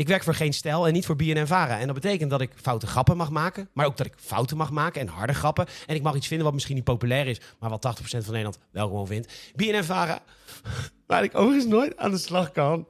Ik 0.00 0.08
werk 0.08 0.22
voor 0.22 0.34
Geen 0.34 0.52
Stijl 0.52 0.86
en 0.86 0.92
niet 0.92 1.06
voor 1.06 1.16
BNN-Vara. 1.16 1.78
En 1.78 1.86
dat 1.86 1.94
betekent 1.94 2.30
dat 2.30 2.40
ik 2.40 2.50
foute 2.54 2.86
grappen 2.86 3.16
mag 3.16 3.30
maken, 3.30 3.68
maar 3.72 3.86
ook 3.86 3.96
dat 3.96 4.06
ik 4.06 4.12
fouten 4.16 4.56
mag 4.56 4.70
maken 4.70 5.00
en 5.00 5.08
harde 5.08 5.34
grappen. 5.34 5.66
En 5.86 5.94
ik 5.94 6.02
mag 6.02 6.14
iets 6.14 6.26
vinden 6.26 6.44
wat 6.44 6.54
misschien 6.54 6.74
niet 6.74 6.84
populair 6.84 7.26
is, 7.26 7.40
maar 7.58 7.70
wat 7.70 7.98
80% 8.00 8.02
van 8.02 8.20
Nederland 8.26 8.58
wel 8.70 8.86
gewoon 8.86 9.06
vindt. 9.06 9.32
BNN-Vara, 9.54 10.22
waar 11.06 11.24
ik 11.24 11.34
overigens 11.34 11.66
nooit 11.66 11.96
aan 11.96 12.10
de 12.10 12.18
slag 12.18 12.52
kan, 12.52 12.86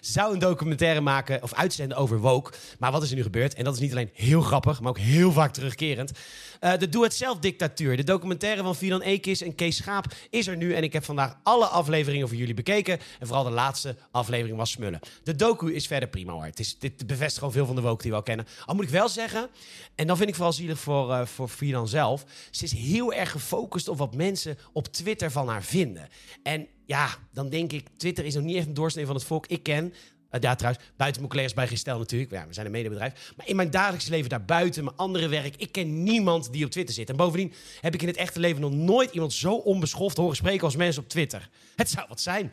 zou 0.00 0.32
een 0.32 0.38
documentaire 0.38 1.00
maken 1.00 1.42
of 1.42 1.54
uitzenden 1.54 1.96
over 1.96 2.18
woke. 2.18 2.52
Maar 2.78 2.92
wat 2.92 3.02
is 3.02 3.10
er 3.10 3.16
nu 3.16 3.22
gebeurd? 3.22 3.54
En 3.54 3.64
dat 3.64 3.74
is 3.74 3.80
niet 3.80 3.90
alleen 3.90 4.10
heel 4.12 4.40
grappig, 4.40 4.80
maar 4.80 4.90
ook 4.90 4.98
heel 4.98 5.32
vaak 5.32 5.52
terugkerend. 5.52 6.12
Eh, 6.60 6.78
de 6.78 6.88
Doe-het-zelf-dictatuur. 6.88 7.96
De 7.96 8.04
documentaire 8.04 8.62
van 8.62 8.76
Fidan 8.76 9.00
Ekis 9.00 9.42
en 9.42 9.54
Kees 9.54 9.76
Schaap 9.76 10.04
is 10.30 10.46
er 10.46 10.56
nu. 10.56 10.74
En 10.74 10.82
ik 10.82 10.92
heb 10.92 11.04
vandaag 11.04 11.36
alle 11.42 11.66
afleveringen 11.66 12.28
voor 12.28 12.36
jullie 12.36 12.54
bekeken. 12.54 12.98
En 13.18 13.26
vooral 13.26 13.44
de 13.44 13.50
laatste 13.50 13.96
aflevering 14.10 14.56
was 14.56 14.70
smullen. 14.70 15.00
De 15.22 15.36
docu 15.36 15.74
is 15.74 15.86
verder 15.86 16.08
prima 16.08 16.32
hoor. 16.32 16.50
Het 16.58 16.76
dit 16.78 17.06
bevestigt 17.06 17.38
gewoon 17.38 17.52
veel 17.52 17.66
van 17.66 17.74
de 17.74 17.80
woke 17.80 18.02
die 18.02 18.10
we 18.10 18.16
al 18.16 18.22
kennen. 18.22 18.46
Al 18.64 18.74
moet 18.74 18.84
ik 18.84 18.90
wel 18.90 19.08
zeggen, 19.08 19.48
en 19.94 20.06
dan 20.06 20.16
vind 20.16 20.28
ik 20.28 20.34
vooral 20.34 20.52
zielig 20.52 20.78
voor, 20.78 21.10
uh, 21.10 21.26
voor 21.26 21.48
Fidan 21.48 21.88
zelf. 21.88 22.24
Ze 22.50 22.64
is 22.64 22.72
heel 22.72 23.12
erg 23.12 23.30
gefocust 23.30 23.88
op 23.88 23.98
wat 23.98 24.14
mensen 24.14 24.58
op 24.72 24.86
Twitter 24.86 25.30
van 25.30 25.48
haar 25.48 25.62
vinden. 25.62 26.08
En 26.42 26.66
ja, 26.86 27.08
dan 27.32 27.48
denk 27.48 27.72
ik, 27.72 27.88
Twitter 27.96 28.24
is 28.24 28.34
nog 28.34 28.44
niet 28.44 28.56
echt 28.56 28.66
een 28.66 28.74
doorsnee 28.74 29.06
van 29.06 29.14
het 29.14 29.24
volk. 29.24 29.46
Ik 29.46 29.62
ken 29.62 29.94
uh, 30.34 30.40
ja, 30.40 30.54
trouwens, 30.54 30.84
buiten 30.96 31.20
mijn 31.20 31.32
collega's 31.32 31.54
bij 31.54 31.68
Gestel 31.68 31.98
natuurlijk. 31.98 32.30
Ja, 32.30 32.46
we 32.46 32.54
zijn 32.54 32.66
een 32.66 32.72
medebedrijf. 32.72 33.32
Maar 33.36 33.48
in 33.48 33.56
mijn 33.56 33.70
dagelijks 33.70 34.08
leven 34.08 34.28
daarbuiten, 34.28 34.84
mijn 34.84 34.96
andere 34.96 35.28
werk... 35.28 35.56
ik 35.56 35.72
ken 35.72 36.02
niemand 36.02 36.52
die 36.52 36.64
op 36.64 36.70
Twitter 36.70 36.94
zit. 36.94 37.10
En 37.10 37.16
bovendien 37.16 37.52
heb 37.80 37.94
ik 37.94 38.02
in 38.02 38.08
het 38.08 38.16
echte 38.16 38.40
leven 38.40 38.60
nog 38.60 38.72
nooit 38.72 39.10
iemand 39.12 39.32
zo 39.32 39.54
onbeschoft 39.54 40.16
horen 40.16 40.36
spreken 40.36 40.64
als 40.64 40.76
mensen 40.76 41.02
op 41.02 41.08
Twitter. 41.08 41.48
Het 41.76 41.90
zou 41.90 42.06
wat 42.08 42.20
zijn. 42.20 42.52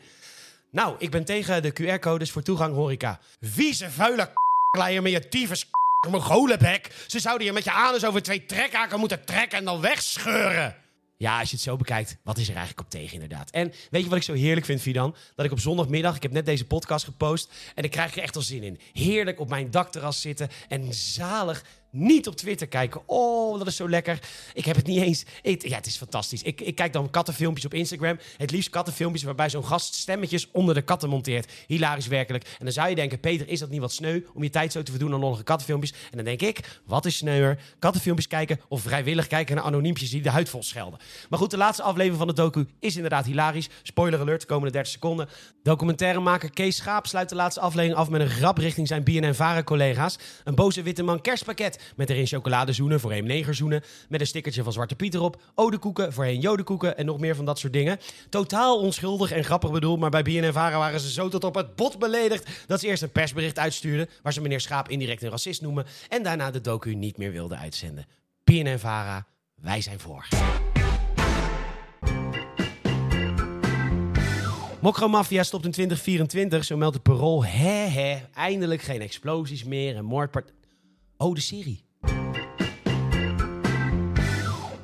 Nou, 0.72 0.94
ik 0.98 1.10
ben 1.10 1.24
tegen 1.24 1.62
de 1.62 1.72
QR-codes 1.72 2.30
voor 2.30 2.42
toegang 2.42 2.74
horeca. 2.74 3.20
Vieze, 3.40 3.90
vuile 3.90 4.26
k***leier 4.26 5.02
met 5.02 5.12
je 5.12 5.28
tyfus 5.28 5.70
mogolenbek. 6.10 6.90
Ze 7.06 7.20
zouden 7.20 7.46
je 7.46 7.52
met 7.52 7.64
je 7.64 7.72
anus 7.72 8.04
over 8.04 8.22
twee 8.22 8.46
trekhaken 8.46 8.98
moeten 8.98 9.24
trekken 9.24 9.58
en 9.58 9.64
dan 9.64 9.80
wegscheuren. 9.80 10.76
Ja, 11.16 11.38
als 11.38 11.48
je 11.48 11.54
het 11.54 11.64
zo 11.64 11.76
bekijkt, 11.76 12.16
wat 12.24 12.38
is 12.38 12.48
er 12.48 12.56
eigenlijk 12.56 12.86
op 12.86 12.90
tegen 12.90 13.12
inderdaad? 13.12 13.50
En 13.50 13.72
weet 13.90 14.02
je 14.02 14.08
wat 14.08 14.18
ik 14.18 14.24
zo 14.24 14.32
heerlijk 14.32 14.66
vind, 14.66 14.80
Fidan? 14.80 15.14
Dat 15.36 15.44
ik 15.44 15.52
op 15.52 15.60
zondagmiddag, 15.60 16.16
ik 16.16 16.22
heb 16.22 16.32
net 16.32 16.46
deze 16.46 16.66
podcast 16.66 17.04
gepost... 17.04 17.52
en 17.74 17.84
ik 17.84 17.90
krijg 17.90 18.16
er 18.16 18.22
echt 18.22 18.36
al 18.36 18.42
zin 18.42 18.62
in. 18.62 18.78
Heerlijk 18.92 19.40
op 19.40 19.48
mijn 19.48 19.70
dakterras 19.70 20.20
zitten 20.20 20.48
en 20.68 20.94
zalig 20.94 21.64
niet 21.92 22.26
op 22.26 22.36
Twitter 22.36 22.66
kijken. 22.66 23.00
Oh, 23.06 23.58
dat 23.58 23.66
is 23.66 23.76
zo 23.76 23.88
lekker. 23.88 24.18
Ik 24.54 24.64
heb 24.64 24.76
het 24.76 24.86
niet 24.86 25.02
eens. 25.02 25.24
Ja, 25.42 25.76
het 25.76 25.86
is 25.86 25.96
fantastisch. 25.96 26.42
Ik, 26.42 26.74
kijk 26.74 26.92
dan 26.92 27.10
kattenfilmpjes 27.10 27.64
op 27.64 27.74
Instagram. 27.74 28.18
Het 28.36 28.50
liefst 28.50 28.70
kattenfilmpjes 28.70 29.22
waarbij 29.22 29.50
zo'n 29.50 29.64
gast 29.64 29.94
stemmetjes 29.94 30.50
onder 30.50 30.74
de 30.74 30.82
katten 30.82 31.08
monteert. 31.08 31.52
Hilarisch 31.66 32.06
werkelijk. 32.06 32.44
En 32.44 32.64
dan 32.64 32.72
zou 32.72 32.88
je 32.88 32.94
denken, 32.94 33.20
Peter, 33.20 33.48
is 33.48 33.58
dat 33.58 33.70
niet 33.70 33.80
wat 33.80 33.92
sneu 33.92 34.20
om 34.34 34.42
je 34.42 34.50
tijd 34.50 34.72
zo 34.72 34.82
te 34.82 34.90
verdoen 34.90 35.12
aan 35.12 35.20
lollige 35.20 35.42
kattenfilmpjes? 35.42 35.92
En 35.92 36.16
dan 36.16 36.24
denk 36.24 36.40
ik, 36.40 36.80
wat 36.84 37.04
is 37.04 37.16
sneuer? 37.16 37.58
Kattenfilmpjes 37.78 38.28
kijken 38.28 38.60
of 38.68 38.82
vrijwillig 38.82 39.26
kijken 39.26 39.56
naar 39.56 39.64
anoniempjes 39.64 40.10
die 40.10 40.22
de 40.22 40.30
huid 40.30 40.48
vol 40.48 40.62
schelden. 40.62 40.98
Maar 41.28 41.38
goed, 41.38 41.50
de 41.50 41.56
laatste 41.56 41.82
aflevering 41.82 42.18
van 42.18 42.26
de 42.26 42.34
docu 42.34 42.66
is 42.80 42.96
inderdaad 42.96 43.24
hilarisch. 43.24 43.68
Spoiler 43.82 44.20
alert, 44.20 44.40
de 44.40 44.46
komende 44.46 44.72
30 44.72 44.92
seconden. 44.92 45.28
Documentairemaker 45.62 46.50
Kees 46.50 46.76
Schaap 46.76 47.06
sluit 47.06 47.28
de 47.28 47.34
laatste 47.34 47.60
aflevering 47.60 47.98
af 47.98 48.08
met 48.08 48.20
een 48.20 48.30
grap 48.30 48.58
richting 48.58 48.88
zijn 48.88 49.04
BNN-Varen-collega's. 49.04 50.18
Een 50.44 50.54
boze 50.54 50.82
witte 50.82 51.02
man 51.02 51.20
kerstpakket 51.20 51.80
met 51.96 52.10
erin 52.10 52.26
chocoladezoenen, 52.26 53.00
voorheen 53.00 53.26
negerzoenen. 53.26 53.82
Met 54.08 54.20
een 54.20 54.26
stickertje 54.26 54.62
van 54.62 54.72
Zwarte 54.72 54.94
Piet 54.94 55.14
erop. 55.14 55.40
Odekoeken, 55.54 56.12
voorheen 56.12 56.40
jodenkoeken 56.40 56.96
en 56.96 57.06
nog 57.06 57.18
meer 57.18 57.36
van 57.36 57.44
dat 57.44 57.58
soort 57.58 57.72
dingen. 57.72 57.98
Totaal 58.28 58.78
onschuldig 58.78 59.30
en 59.30 59.44
grappig 59.44 59.70
bedoeld, 59.70 59.98
maar 59.98 60.10
bij 60.10 60.22
BNN 60.22 60.52
Vara 60.52 60.78
waren 60.78 61.00
ze 61.00 61.10
zo 61.10 61.28
tot 61.28 61.44
op 61.44 61.54
het 61.54 61.76
bot 61.76 61.98
beledigd... 61.98 62.48
dat 62.66 62.80
ze 62.80 62.86
eerst 62.86 63.02
een 63.02 63.12
persbericht 63.12 63.58
uitstuurden 63.58 64.08
waar 64.22 64.32
ze 64.32 64.40
meneer 64.40 64.60
Schaap 64.60 64.88
indirect 64.88 65.22
een 65.22 65.30
racist 65.30 65.62
noemen... 65.62 65.86
en 66.08 66.22
daarna 66.22 66.50
de 66.50 66.60
docu 66.60 66.94
niet 66.94 67.16
meer 67.16 67.32
wilden 67.32 67.58
uitzenden. 67.58 68.06
BNN 68.44 68.78
Vara, 68.78 69.26
wij 69.54 69.80
zijn 69.80 70.00
voor. 70.00 70.26
Mokromafia 74.82 75.42
stopt 75.42 75.64
in 75.64 75.70
2024, 75.70 76.64
zo 76.64 76.76
meldt 76.76 76.94
het 76.94 77.02
parool. 77.02 77.44
Hè, 77.44 77.86
hè, 77.88 78.18
eindelijk 78.34 78.82
geen 78.82 79.00
explosies 79.00 79.64
meer 79.64 79.96
en 79.96 80.04
moordpartijen. 80.04 80.61
Oh, 81.24 81.34
de 81.34 81.40
serie. 81.40 81.84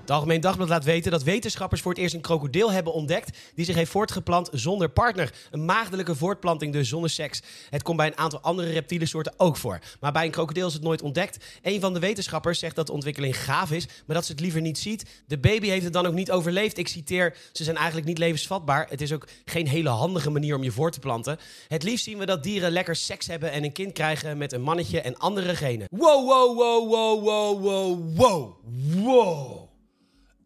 Het 0.08 0.16
Algemeen 0.16 0.40
Dagblad 0.40 0.68
laat 0.68 0.84
weten 0.84 1.10
dat 1.10 1.22
wetenschappers 1.22 1.80
voor 1.80 1.92
het 1.92 2.00
eerst 2.00 2.14
een 2.14 2.20
krokodil 2.20 2.72
hebben 2.72 2.92
ontdekt 2.92 3.38
die 3.54 3.64
zich 3.64 3.74
heeft 3.74 3.90
voortgeplant 3.90 4.48
zonder 4.52 4.88
partner. 4.88 5.32
Een 5.50 5.64
maagdelijke 5.64 6.14
voortplanting 6.14 6.72
dus 6.72 6.88
zonder 6.88 7.10
seks. 7.10 7.42
Het 7.70 7.82
komt 7.82 7.96
bij 7.96 8.06
een 8.06 8.16
aantal 8.16 8.40
andere 8.40 8.70
reptielensoorten 8.70 9.32
ook 9.36 9.56
voor. 9.56 9.78
Maar 10.00 10.12
bij 10.12 10.24
een 10.24 10.30
krokodil 10.30 10.66
is 10.66 10.72
het 10.72 10.82
nooit 10.82 11.02
ontdekt. 11.02 11.44
Een 11.62 11.80
van 11.80 11.92
de 11.94 11.98
wetenschappers 11.98 12.58
zegt 12.58 12.76
dat 12.76 12.86
de 12.86 12.92
ontwikkeling 12.92 13.44
gaaf 13.44 13.70
is, 13.70 13.86
maar 14.06 14.16
dat 14.16 14.24
ze 14.24 14.32
het 14.32 14.40
liever 14.40 14.60
niet 14.60 14.78
ziet. 14.78 15.04
De 15.26 15.38
baby 15.38 15.68
heeft 15.68 15.84
het 15.84 15.92
dan 15.92 16.06
ook 16.06 16.14
niet 16.14 16.30
overleefd. 16.30 16.78
Ik 16.78 16.88
citeer, 16.88 17.36
ze 17.52 17.64
zijn 17.64 17.76
eigenlijk 17.76 18.06
niet 18.06 18.18
levensvatbaar. 18.18 18.86
Het 18.90 19.00
is 19.00 19.12
ook 19.12 19.28
geen 19.44 19.66
hele 19.66 19.88
handige 19.88 20.30
manier 20.30 20.56
om 20.56 20.62
je 20.62 20.72
voor 20.72 20.90
te 20.90 21.00
planten. 21.00 21.38
Het 21.68 21.82
liefst 21.82 22.04
zien 22.04 22.18
we 22.18 22.26
dat 22.26 22.42
dieren 22.42 22.70
lekker 22.70 22.96
seks 22.96 23.26
hebben 23.26 23.52
en 23.52 23.64
een 23.64 23.72
kind 23.72 23.92
krijgen 23.92 24.38
met 24.38 24.52
een 24.52 24.62
mannetje 24.62 25.00
en 25.00 25.16
andere 25.16 25.56
genen. 25.56 25.86
Wow, 25.90 26.26
wow, 26.26 26.56
wow, 26.56 26.90
wow, 26.90 27.24
wow, 27.24 27.60
wow, 27.64 28.16
wow, 28.16 28.56
wow. 29.04 29.67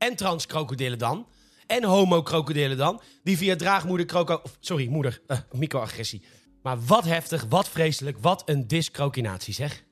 En 0.03 0.17
transkrokodillen 0.17 0.99
dan. 0.99 1.27
En 1.67 1.85
homo-krokodillen 1.85 2.77
dan. 2.77 3.01
Die 3.23 3.37
via 3.37 3.57
draagmoeder 3.57 4.07
kroko... 4.07 4.43
Sorry, 4.61 4.89
moeder. 4.89 5.21
Uh, 5.27 5.39
microagressie. 5.53 6.23
Maar 6.63 6.81
wat 6.81 7.05
heftig, 7.05 7.45
wat 7.49 7.69
vreselijk, 7.69 8.19
wat 8.21 8.43
een 8.45 8.67
discrokinatie 8.67 9.55
zeg. 9.55 9.85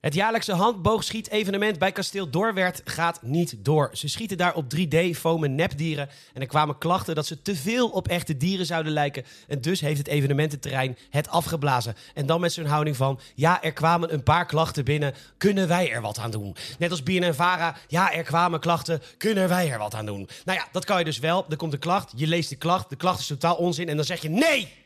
Het 0.00 0.14
jaarlijkse 0.14 0.52
handboogschiet-evenement 0.52 1.78
bij 1.78 1.92
Kasteel 1.92 2.30
Doorwerth 2.30 2.80
gaat 2.84 3.22
niet 3.22 3.56
door. 3.58 3.90
Ze 3.92 4.08
schieten 4.08 4.36
daar 4.36 4.54
op 4.54 4.64
3D-fomen 4.76 5.54
nepdieren. 5.54 6.08
En 6.34 6.40
er 6.40 6.46
kwamen 6.46 6.78
klachten 6.78 7.14
dat 7.14 7.26
ze 7.26 7.42
te 7.42 7.56
veel 7.56 7.88
op 7.88 8.08
echte 8.08 8.36
dieren 8.36 8.66
zouden 8.66 8.92
lijken. 8.92 9.24
En 9.48 9.60
dus 9.60 9.80
heeft 9.80 9.98
het 9.98 10.06
evenemententerrein 10.06 10.96
het 11.10 11.28
afgeblazen. 11.28 11.94
En 12.14 12.26
dan 12.26 12.40
met 12.40 12.52
zo'n 12.52 12.64
houding 12.64 12.96
van... 12.96 13.20
ja, 13.34 13.62
er 13.62 13.72
kwamen 13.72 14.12
een 14.12 14.22
paar 14.22 14.46
klachten 14.46 14.84
binnen. 14.84 15.14
Kunnen 15.38 15.68
wij 15.68 15.90
er 15.90 16.00
wat 16.00 16.18
aan 16.18 16.30
doen? 16.30 16.56
Net 16.78 16.90
als 16.90 17.02
BNN-Vara. 17.02 17.76
Ja, 17.88 18.12
er 18.12 18.22
kwamen 18.24 18.60
klachten. 18.60 19.02
Kunnen 19.18 19.48
wij 19.48 19.70
er 19.70 19.78
wat 19.78 19.94
aan 19.94 20.06
doen? 20.06 20.28
Nou 20.44 20.58
ja, 20.58 20.66
dat 20.72 20.84
kan 20.84 20.98
je 20.98 21.04
dus 21.04 21.18
wel. 21.18 21.46
Er 21.48 21.56
komt 21.56 21.72
een 21.72 21.78
klacht. 21.78 22.12
Je 22.16 22.26
leest 22.26 22.48
de 22.48 22.56
klacht. 22.56 22.90
De 22.90 22.96
klacht 22.96 23.20
is 23.20 23.26
totaal 23.26 23.56
onzin. 23.56 23.88
En 23.88 23.96
dan 23.96 24.04
zeg 24.04 24.22
je 24.22 24.28
nee! 24.28 24.80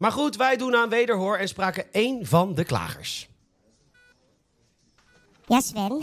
Maar 0.00 0.12
goed, 0.12 0.36
wij 0.36 0.56
doen 0.56 0.74
aan 0.74 0.88
wederhoor 0.88 1.36
en 1.36 1.48
spraken 1.48 1.92
één 1.92 2.26
van 2.26 2.54
de 2.54 2.64
klagers. 2.64 3.29
Ja, 5.50 5.60
Sven, 5.60 5.98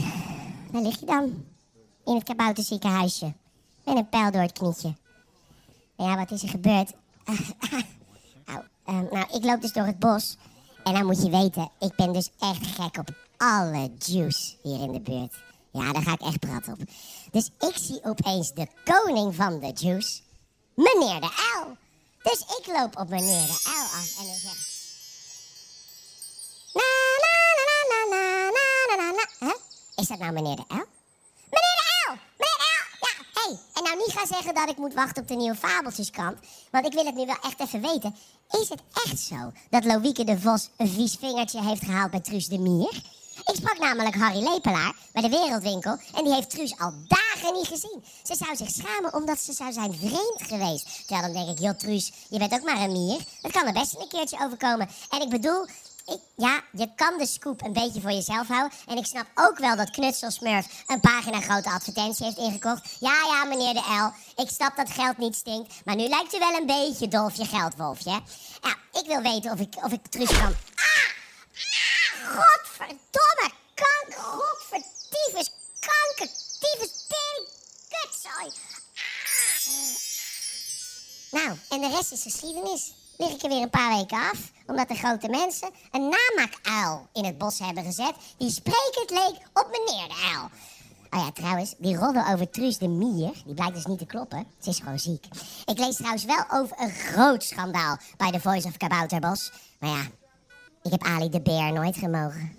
waar 0.72 0.82
lig 0.82 1.00
je 1.00 1.06
dan? 1.06 1.46
In 2.06 2.16
het 2.16 2.24
kabouterziekenhuisje. 2.24 3.34
Met 3.86 3.96
een 3.96 4.10
pijl 4.10 4.32
door 4.32 4.42
het 4.42 4.52
knietje. 4.52 4.96
Ja, 5.98 6.16
wat 6.16 6.32
is 6.32 6.44
er 6.44 6.50
gebeurd? 6.50 6.92
nou, 8.46 8.64
uh, 8.88 9.12
nou, 9.12 9.26
ik 9.34 9.44
loop 9.44 9.62
dus 9.62 9.74
door 9.74 9.86
het 9.86 10.00
bos. 10.00 10.38
En 10.84 10.94
dan 10.94 11.06
moet 11.06 11.22
je 11.22 11.30
weten, 11.30 11.70
ik 11.80 11.96
ben 11.96 12.14
dus 12.14 12.30
echt 12.40 12.66
gek 12.66 12.98
op 12.98 13.10
alle 13.38 13.92
juice 14.00 14.56
hier 14.62 14.82
in 14.82 14.92
de 14.92 15.00
buurt. 15.00 15.36
Ja, 15.72 15.92
daar 15.92 16.02
ga 16.02 16.14
ik 16.14 16.22
echt 16.22 16.40
prat 16.40 16.68
op. 16.68 16.80
Dus 17.32 17.50
ik 17.60 17.78
zie 17.78 18.04
opeens 18.04 18.54
de 18.54 18.68
koning 18.84 19.36
van 19.36 19.60
de 19.60 19.72
juice, 19.76 20.22
meneer 20.74 21.22
de 21.22 21.60
L. 21.64 21.78
Dus 22.22 22.40
ik 22.40 22.68
loop 22.68 23.00
op 23.00 23.10
meneer 23.10 23.46
de 23.46 23.60
L 23.64 23.98
af 23.98 24.16
en 24.20 24.26
dan 24.26 24.36
zeg 24.36 24.77
Is 30.02 30.08
dat 30.08 30.20
nou 30.20 30.32
meneer 30.32 30.56
de 30.56 30.62
L? 30.68 30.86
Meneer 31.54 31.78
de 31.82 31.86
L! 32.08 32.12
Meneer 32.12 32.58
de 32.58 32.70
L! 32.80 33.06
Ja, 33.06 33.42
hé. 33.42 33.50
Hey. 33.50 33.60
En 33.74 33.84
nou 33.84 33.98
niet 33.98 34.16
gaan 34.18 34.28
zeggen 34.28 34.54
dat 34.54 34.70
ik 34.70 34.78
moet 34.78 34.94
wachten 34.94 35.22
op 35.22 35.28
de 35.28 35.36
nieuwe 35.36 35.56
Fabeltjeskrant. 35.56 36.38
Want 36.72 36.86
ik 36.86 36.94
wil 36.94 37.06
het 37.06 37.16
nu 37.16 37.26
wel 37.26 37.40
echt 37.42 37.60
even 37.60 37.82
weten. 37.82 38.16
Is 38.50 38.70
het 38.70 38.82
echt 39.06 39.20
zo 39.20 39.52
dat 39.70 39.86
Loïke 39.86 40.24
de 40.24 40.40
Vos 40.40 40.70
een 40.78 40.88
vies 40.88 41.16
vingertje 41.20 41.64
heeft 41.64 41.84
gehaald 41.84 42.12
bij 42.12 42.20
Truus 42.20 42.48
de 42.48 42.60
Mier? 42.60 43.02
Ik 43.46 43.56
sprak 43.56 43.80
namelijk 43.80 44.16
Harry 44.16 44.44
Lepelaar 44.44 44.96
bij 45.14 45.22
de 45.22 45.30
Wereldwinkel 45.30 45.98
en 46.14 46.24
die 46.24 46.34
heeft 46.34 46.50
Truus 46.50 46.80
al 46.80 46.94
dagen 47.08 47.54
niet 47.54 47.68
gezien. 47.68 48.04
Ze 48.24 48.36
zou 48.36 48.56
zich 48.56 48.70
schamen 48.70 49.14
omdat 49.14 49.40
ze 49.40 49.54
zou 49.54 49.72
zijn 49.72 49.94
vreemd 49.94 50.42
geweest. 50.42 51.08
Terwijl 51.08 51.34
dan 51.34 51.46
denk 51.46 51.58
ik, 51.58 51.64
joh 51.64 51.78
Truus, 51.78 52.12
je 52.30 52.40
bent 52.40 52.54
ook 52.54 52.64
maar 52.64 52.82
een 52.82 52.92
mier. 52.92 53.20
Dat 53.42 53.52
kan 53.52 53.68
er 53.68 53.74
best 53.74 53.96
een 53.96 54.08
keertje 54.08 54.40
overkomen. 54.46 54.90
En 55.10 55.22
ik 55.22 55.30
bedoel, 55.30 55.66
ja, 56.36 56.62
je 56.72 56.90
kan 56.96 57.18
de 57.18 57.26
scoop 57.26 57.62
een 57.62 57.74
beetje 57.74 58.02
voor 58.02 58.12
jezelf 58.12 58.48
houden. 58.48 58.78
En 58.88 58.98
ik 58.98 59.06
snap 59.06 59.26
ook 59.36 59.58
wel 59.58 59.76
dat 59.76 59.90
Knutselsmurf 59.90 60.84
een 60.88 61.00
pagina 61.00 61.42
grote 61.42 61.70
advertentie 61.70 62.26
heeft 62.26 62.38
ingekocht. 62.38 62.96
Ja, 63.00 63.16
ja, 63.26 63.44
meneer 63.44 63.74
de 63.74 63.80
L. 63.80 64.42
Ik 64.42 64.50
snap 64.50 64.76
dat 64.76 64.92
geld 64.92 65.18
niet 65.18 65.36
stinkt. 65.36 65.86
Maar 65.86 65.96
nu 65.96 66.08
lijkt 66.08 66.36
u 66.36 66.40
wel 66.40 66.54
een 66.54 66.66
beetje 66.66 67.08
dolfje 67.08 67.46
geldwolfje. 67.46 68.22
Ja, 68.62 68.76
ik 69.00 69.04
wil 69.06 69.22
weten 69.22 69.52
of 69.52 69.60
ik, 69.60 69.76
of 69.84 69.92
ik 69.92 70.08
Truus 70.08 70.30
kan... 70.30 70.56
Ah! 70.76 71.08
Godverdomme! 72.24 73.52
Kanker, 73.74 74.24
godverdiefes, 74.24 75.52
kanker, 75.80 76.36
tyfus, 76.60 77.06
tering, 77.08 77.48
kutzooi. 77.90 78.52
Nou, 81.32 81.58
en 81.70 81.82
de 81.82 81.96
rest 81.96 82.12
is 82.12 82.22
geschiedenis. 82.22 82.94
Lig 83.18 83.32
ik 83.32 83.42
er 83.42 83.50
weer 83.50 83.62
een 83.62 83.70
paar 83.70 83.98
weken 83.98 84.18
af, 84.18 84.52
omdat 84.66 84.88
de 84.88 84.96
grote 84.96 85.30
mensen 85.30 85.70
een 85.92 86.10
namaakuil 86.10 87.08
in 87.14 87.26
het 87.26 87.38
bos 87.38 87.60
hebben 87.60 87.84
gezet 87.84 88.14
die 88.38 88.50
sprekend 88.50 89.10
leek 89.10 89.38
op 89.54 89.68
meneer 89.72 90.08
de 90.08 90.32
uil. 90.34 90.50
Oh 91.10 91.26
ja, 91.26 91.32
trouwens, 91.32 91.76
die 91.78 91.96
roddel 91.96 92.28
over 92.28 92.50
Truus 92.50 92.78
de 92.78 92.88
Mier, 92.88 93.32
die 93.46 93.54
blijkt 93.54 93.74
dus 93.74 93.86
niet 93.86 94.00
te 94.00 94.06
kloppen. 94.06 94.46
Ze 94.60 94.70
is 94.70 94.80
gewoon 94.80 95.00
ziek. 95.00 95.26
Ik 95.66 95.78
lees 95.78 95.96
trouwens 95.96 96.26
wel 96.26 96.44
over 96.52 96.80
een 96.80 96.92
groot 96.92 97.44
schandaal 97.44 97.98
bij 98.18 98.32
The 98.32 98.40
Voice 98.40 98.68
of 98.68 98.78
Kabouterbos. 98.78 99.52
Maar 99.80 99.90
ja, 99.90 100.02
ik 100.82 100.92
heb 100.92 101.04
Ali 101.04 101.30
de 101.30 101.42
Beer 101.42 101.74
nooit 101.74 101.98
gemogen. 101.98 102.57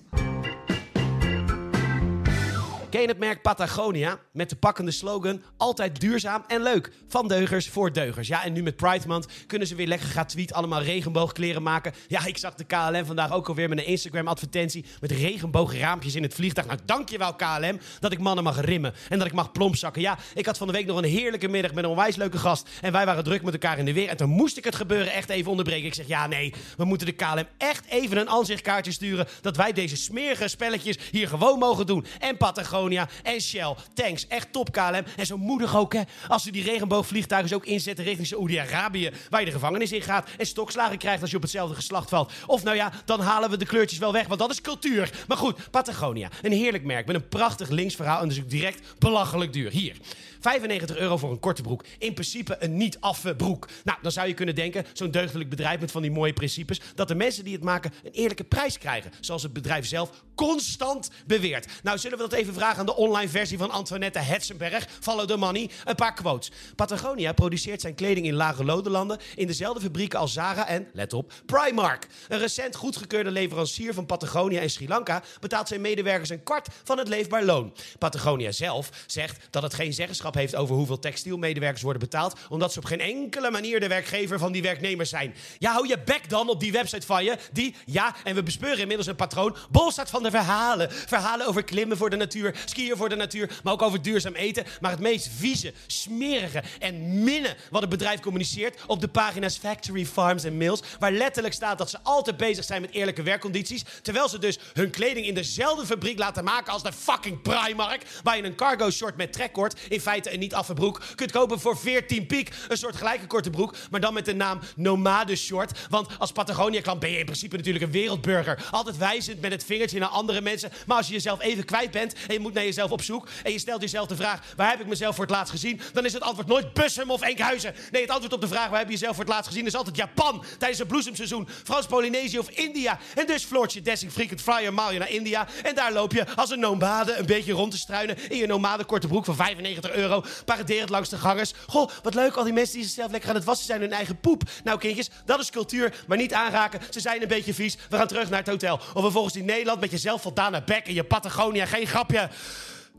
Ken 2.90 3.00
je 3.00 3.06
het 3.06 3.18
merk 3.18 3.42
Patagonia? 3.42 4.18
Met 4.32 4.50
de 4.50 4.56
pakkende 4.56 4.90
slogan: 4.90 5.42
altijd 5.56 6.00
duurzaam 6.00 6.44
en 6.46 6.62
leuk. 6.62 6.92
Van 7.08 7.28
deugers 7.28 7.68
voor 7.68 7.92
deugers. 7.92 8.28
Ja, 8.28 8.44
en 8.44 8.52
nu 8.52 8.62
met 8.62 8.76
Pride 8.76 9.06
Month 9.06 9.26
kunnen 9.46 9.68
ze 9.68 9.74
weer 9.74 9.86
lekker 9.86 10.08
gaan 10.08 10.26
tweet 10.26 10.52
allemaal 10.52 10.82
regenboogkleren 10.82 11.62
maken. 11.62 11.92
Ja, 12.06 12.26
ik 12.26 12.38
zag 12.38 12.54
de 12.54 12.64
KLM 12.64 13.04
vandaag 13.04 13.32
ook 13.32 13.48
alweer 13.48 13.68
met 13.68 13.78
een 13.78 13.86
Instagram-advertentie 13.86 14.84
met 15.00 15.10
regenboograampjes 15.10 16.14
in 16.14 16.22
het 16.22 16.34
vliegtuig. 16.34 16.66
Nou, 16.66 16.78
dankjewel 16.84 17.34
KLM 17.34 17.80
dat 18.00 18.12
ik 18.12 18.18
mannen 18.18 18.44
mag 18.44 18.60
rimmen 18.60 18.94
en 19.08 19.18
dat 19.18 19.26
ik 19.26 19.32
mag 19.32 19.52
plompzakken. 19.52 20.02
Ja, 20.02 20.18
ik 20.34 20.46
had 20.46 20.58
van 20.58 20.66
de 20.66 20.72
week 20.72 20.86
nog 20.86 20.98
een 20.98 21.04
heerlijke 21.04 21.48
middag 21.48 21.74
met 21.74 21.84
een 21.84 21.90
onwijs 21.90 22.16
leuke 22.16 22.38
gast 22.38 22.68
en 22.80 22.92
wij 22.92 23.06
waren 23.06 23.24
druk 23.24 23.42
met 23.42 23.52
elkaar 23.52 23.78
in 23.78 23.84
de 23.84 23.92
weer. 23.92 24.08
En 24.08 24.16
toen 24.16 24.30
moest 24.30 24.56
ik 24.56 24.64
het 24.64 24.76
gebeuren 24.76 25.12
echt 25.12 25.28
even 25.28 25.50
onderbreken. 25.50 25.86
Ik 25.86 25.94
zeg, 25.94 26.06
ja, 26.06 26.26
nee, 26.26 26.54
we 26.76 26.84
moeten 26.84 27.06
de 27.06 27.12
KLM 27.12 27.46
echt 27.58 27.86
even 27.86 28.18
een 28.18 28.28
aanzichtkaartje 28.28 28.92
sturen 28.92 29.28
dat 29.40 29.56
wij 29.56 29.72
deze 29.72 29.96
smerige 29.96 30.48
spelletjes 30.48 30.98
hier 31.10 31.28
gewoon 31.28 31.58
mogen 31.58 31.86
doen. 31.86 32.06
En 32.18 32.36
Patagonia 32.36 32.76
en 33.22 33.40
Shell. 33.40 33.74
Thanks, 33.94 34.26
echt 34.26 34.52
top 34.52 34.72
KLM. 34.72 35.04
En 35.16 35.26
zo 35.26 35.36
moedig 35.36 35.76
ook, 35.76 35.92
hè. 35.92 36.02
Als 36.28 36.42
ze 36.42 36.50
die 36.50 36.62
regenboogvliegtuigen 36.62 37.56
ook 37.56 37.66
inzetten 37.66 38.04
richting 38.04 38.26
Saoedi-Arabië... 38.26 39.10
waar 39.30 39.40
je 39.40 39.46
de 39.46 39.52
gevangenis 39.52 39.92
in 39.92 40.02
gaat 40.02 40.28
en 40.38 40.46
stokslagen 40.46 40.98
krijgt 40.98 41.20
als 41.20 41.30
je 41.30 41.36
op 41.36 41.42
hetzelfde 41.42 41.74
geslacht 41.74 42.08
valt. 42.08 42.32
Of 42.46 42.62
nou 42.62 42.76
ja, 42.76 42.92
dan 43.04 43.20
halen 43.20 43.50
we 43.50 43.56
de 43.56 43.66
kleurtjes 43.66 43.98
wel 43.98 44.12
weg, 44.12 44.26
want 44.26 44.40
dat 44.40 44.50
is 44.50 44.60
cultuur. 44.60 45.24
Maar 45.28 45.36
goed, 45.36 45.70
Patagonia, 45.70 46.28
een 46.42 46.52
heerlijk 46.52 46.84
merk 46.84 47.06
met 47.06 47.16
een 47.16 47.28
prachtig 47.28 47.68
linksverhaal... 47.68 48.22
en 48.22 48.28
dus 48.28 48.40
ook 48.40 48.50
direct 48.50 48.98
belachelijk 48.98 49.52
duur. 49.52 49.70
Hier, 49.70 49.96
95 50.40 50.96
euro 50.96 51.16
voor 51.16 51.30
een 51.30 51.40
korte 51.40 51.62
broek. 51.62 51.84
In 51.98 52.14
principe 52.14 52.56
een 52.60 52.76
niet-affe 52.76 53.36
broek. 53.36 53.68
Nou, 53.84 53.98
dan 54.02 54.12
zou 54.12 54.28
je 54.28 54.34
kunnen 54.34 54.54
denken, 54.54 54.86
zo'n 54.92 55.10
deugdelijk 55.10 55.50
bedrijf 55.50 55.80
met 55.80 55.90
van 55.90 56.02
die 56.02 56.10
mooie 56.10 56.32
principes... 56.32 56.80
dat 56.94 57.08
de 57.08 57.14
mensen 57.14 57.44
die 57.44 57.54
het 57.54 57.62
maken 57.62 57.92
een 58.04 58.12
eerlijke 58.12 58.44
prijs 58.44 58.78
krijgen. 58.78 59.10
Zoals 59.20 59.42
het 59.42 59.52
bedrijf 59.52 59.86
zelf 59.86 60.10
constant 60.34 61.10
beweert. 61.26 61.66
Nou, 61.82 61.98
zullen 61.98 62.18
we 62.18 62.28
dat 62.28 62.38
even 62.38 62.54
vragen 62.54 62.67
aan 62.76 62.86
de 62.86 62.96
online 62.96 63.30
versie 63.30 63.58
van 63.58 63.70
Antoinette 63.70 64.18
Hetzenberg. 64.18 64.86
Follow 65.00 65.28
the 65.28 65.36
money. 65.36 65.70
Een 65.84 65.94
paar 65.94 66.14
quotes. 66.14 66.50
Patagonia 66.74 67.32
produceert 67.32 67.80
zijn 67.80 67.94
kleding 67.94 68.26
in 68.26 68.34
lage 68.34 68.64
lodenlanden... 68.64 69.18
in 69.34 69.46
dezelfde 69.46 69.80
fabrieken 69.80 70.18
als 70.18 70.32
Zara 70.32 70.66
en, 70.68 70.88
let 70.92 71.12
op, 71.12 71.32
Primark. 71.46 72.06
Een 72.28 72.38
recent 72.38 72.76
goedgekeurde 72.76 73.30
leverancier 73.30 73.94
van 73.94 74.06
Patagonia 74.06 74.60
in 74.60 74.70
Sri 74.70 74.88
Lanka... 74.88 75.22
betaalt 75.40 75.68
zijn 75.68 75.80
medewerkers 75.80 76.30
een 76.30 76.42
kwart 76.42 76.68
van 76.84 76.98
het 76.98 77.08
leefbaar 77.08 77.44
loon. 77.44 77.72
Patagonia 77.98 78.52
zelf 78.52 78.90
zegt 79.06 79.46
dat 79.50 79.62
het 79.62 79.74
geen 79.74 79.92
zeggenschap 79.92 80.34
heeft 80.34 80.56
over 80.56 80.74
hoeveel 80.74 80.98
textielmedewerkers 80.98 81.82
worden 81.82 82.02
betaald, 82.02 82.38
omdat 82.48 82.72
ze 82.72 82.78
op 82.78 82.84
geen 82.84 83.00
enkele 83.00 83.50
manier 83.50 83.80
de 83.80 83.88
werkgever 83.88 84.38
van 84.38 84.52
die 84.52 84.62
werknemers 84.62 85.10
zijn. 85.10 85.34
Ja, 85.58 85.72
hou 85.72 85.88
je 85.88 85.98
bek 86.04 86.28
dan 86.28 86.48
op 86.48 86.60
die 86.60 86.72
website 86.72 87.06
van 87.06 87.24
je, 87.24 87.38
die, 87.52 87.74
ja, 87.84 88.14
en 88.24 88.34
we 88.34 88.42
bespeuren 88.42 88.78
inmiddels 88.78 89.06
een 89.06 89.16
patroon, 89.16 89.56
bol 89.70 89.90
staat 89.90 90.10
van 90.10 90.22
de 90.22 90.30
verhalen. 90.30 90.90
Verhalen 90.90 91.46
over 91.46 91.64
klimmen 91.64 91.96
voor 91.96 92.10
de 92.10 92.16
natuur, 92.16 92.57
skiën 92.64 92.96
voor 92.96 93.08
de 93.08 93.16
natuur, 93.16 93.60
maar 93.62 93.72
ook 93.72 93.82
over 93.82 94.02
duurzaam 94.02 94.34
eten. 94.34 94.64
Maar 94.80 94.90
het 94.90 95.00
meest 95.00 95.28
vieze, 95.36 95.72
smerige 95.86 96.62
en 96.78 97.24
minnen 97.24 97.56
wat 97.70 97.80
het 97.80 97.90
bedrijf 97.90 98.20
communiceert 98.20 98.80
op 98.86 99.00
de 99.00 99.08
pagina's 99.08 99.56
Factory, 99.56 100.06
Farms 100.06 100.44
en 100.44 100.56
Mills, 100.56 100.82
waar 100.98 101.12
letterlijk 101.12 101.54
staat 101.54 101.78
dat 101.78 101.90
ze 101.90 101.98
altijd 102.02 102.36
bezig 102.36 102.64
zijn 102.64 102.80
met 102.80 102.90
eerlijke 102.90 103.22
werkcondities, 103.22 103.84
terwijl 104.02 104.28
ze 104.28 104.38
dus 104.38 104.58
hun 104.72 104.90
kleding 104.90 105.26
in 105.26 105.34
dezelfde 105.34 105.86
fabriek 105.86 106.18
laten 106.18 106.44
maken 106.44 106.72
als 106.72 106.82
de 106.82 106.92
fucking 106.92 107.42
Primark, 107.42 108.02
waar 108.22 108.36
je 108.36 108.44
een 108.44 108.54
cargo 108.54 108.90
short 108.90 109.16
met 109.16 109.32
trekcord 109.32 109.80
in 109.88 110.00
feite 110.00 110.32
een 110.32 110.38
niet 110.38 110.54
affe 110.54 110.74
broek 110.74 111.02
kunt 111.14 111.32
kopen 111.32 111.60
voor 111.60 111.78
14 111.78 112.26
piek. 112.26 112.50
Een 112.68 112.76
soort 112.76 112.96
gelijke 112.96 113.26
korte 113.26 113.50
broek, 113.50 113.74
maar 113.90 114.00
dan 114.00 114.14
met 114.14 114.24
de 114.24 114.34
naam 114.34 114.60
Nomade 114.76 115.36
Short. 115.36 115.78
Want 115.88 116.18
als 116.18 116.32
Patagonia-klant 116.32 117.00
ben 117.00 117.10
je 117.10 117.18
in 117.18 117.24
principe 117.24 117.56
natuurlijk 117.56 117.84
een 117.84 117.90
wereldburger. 117.90 118.66
Altijd 118.70 118.96
wijzend 118.96 119.40
met 119.40 119.52
het 119.52 119.64
vingertje 119.64 119.98
naar 119.98 120.08
andere 120.08 120.40
mensen. 120.40 120.70
Maar 120.86 120.96
als 120.96 121.06
je 121.06 121.12
jezelf 121.12 121.40
even 121.40 121.64
kwijt 121.64 121.90
bent 121.90 122.14
en 122.28 122.34
naar 122.54 122.64
jezelf 122.64 122.90
op 122.90 123.02
zoek... 123.02 123.28
en 123.42 123.52
je 123.52 123.58
stelt 123.58 123.80
jezelf 123.80 124.06
de 124.06 124.16
vraag, 124.16 124.40
waar 124.56 124.70
heb 124.70 124.80
ik 124.80 124.86
mezelf 124.86 125.14
voor 125.14 125.24
het 125.24 125.34
laatst 125.34 125.50
gezien? 125.52 125.80
Dan 125.92 126.04
is 126.04 126.12
het 126.12 126.22
antwoord 126.22 126.48
nooit 126.48 126.72
Bussum 126.72 127.10
of 127.10 127.20
Enkhuizen. 127.20 127.74
Nee, 127.90 128.02
het 128.02 128.10
antwoord 128.10 128.32
op 128.32 128.40
de 128.40 128.48
vraag, 128.48 128.68
waar 128.68 128.78
heb 128.78 128.88
je 128.88 128.92
jezelf 128.92 129.14
voor 129.14 129.24
het 129.24 129.32
laatst 129.32 129.48
gezien... 129.48 129.66
is 129.66 129.74
altijd 129.74 129.96
Japan 129.96 130.44
tijdens 130.58 130.78
het 130.78 130.88
bloesemseizoen. 130.88 131.48
Frans-Polynesië 131.64 132.38
of 132.38 132.50
India. 132.50 132.98
En 133.14 133.26
dus 133.26 133.44
Floortje 133.44 133.82
Dessing 133.82 134.12
Frequent 134.12 134.40
Flyer 134.40 134.74
maal 134.74 134.92
je 134.92 134.98
naar 134.98 135.10
India. 135.10 135.46
En 135.62 135.74
daar 135.74 135.92
loop 135.92 136.12
je 136.12 136.26
als 136.36 136.50
een 136.50 136.60
nomade 136.60 137.16
een 137.16 137.26
beetje 137.26 137.52
rond 137.52 137.70
te 137.70 137.78
struinen... 137.78 138.30
in 138.30 138.36
je 138.36 138.46
nomade 138.46 138.84
korte 138.84 139.06
broek 139.06 139.24
van 139.24 139.36
95 139.36 139.92
euro 139.92 140.24
paraderend 140.44 140.90
langs 140.90 141.08
de 141.08 141.16
gangers. 141.16 141.52
Goh, 141.66 141.90
wat 142.02 142.14
leuk, 142.14 142.34
al 142.34 142.44
die 142.44 142.52
mensen 142.52 142.74
die 142.74 142.84
zichzelf 142.84 143.10
lekker 143.10 143.28
aan 143.28 143.34
het 143.34 143.44
wassen 143.44 143.66
zijn 143.66 143.80
hun 143.80 143.92
eigen 143.92 144.20
poep. 144.20 144.42
Nou, 144.64 144.78
kindjes, 144.78 145.10
dat 145.24 145.40
is 145.40 145.50
cultuur, 145.50 146.04
maar 146.06 146.16
niet 146.16 146.32
aanraken. 146.32 146.80
Ze 146.90 147.00
zijn 147.00 147.22
een 147.22 147.28
beetje 147.28 147.54
vies. 147.54 147.76
We 147.88 147.96
gaan 147.96 148.06
terug 148.06 148.30
naar 148.30 148.38
het 148.38 148.48
hotel. 148.48 148.80
Of 148.94 149.02
vervolgens 149.02 149.36
in 149.36 149.44
Nederland 149.44 149.80
met 149.80 149.90
jezelf 149.90 150.22
voldane 150.22 150.62
bek 150.64 150.86
in 150.86 150.94
je 150.94 151.04
Patagonia. 151.04 151.66
Geen 151.66 151.86
grapje 151.86 152.28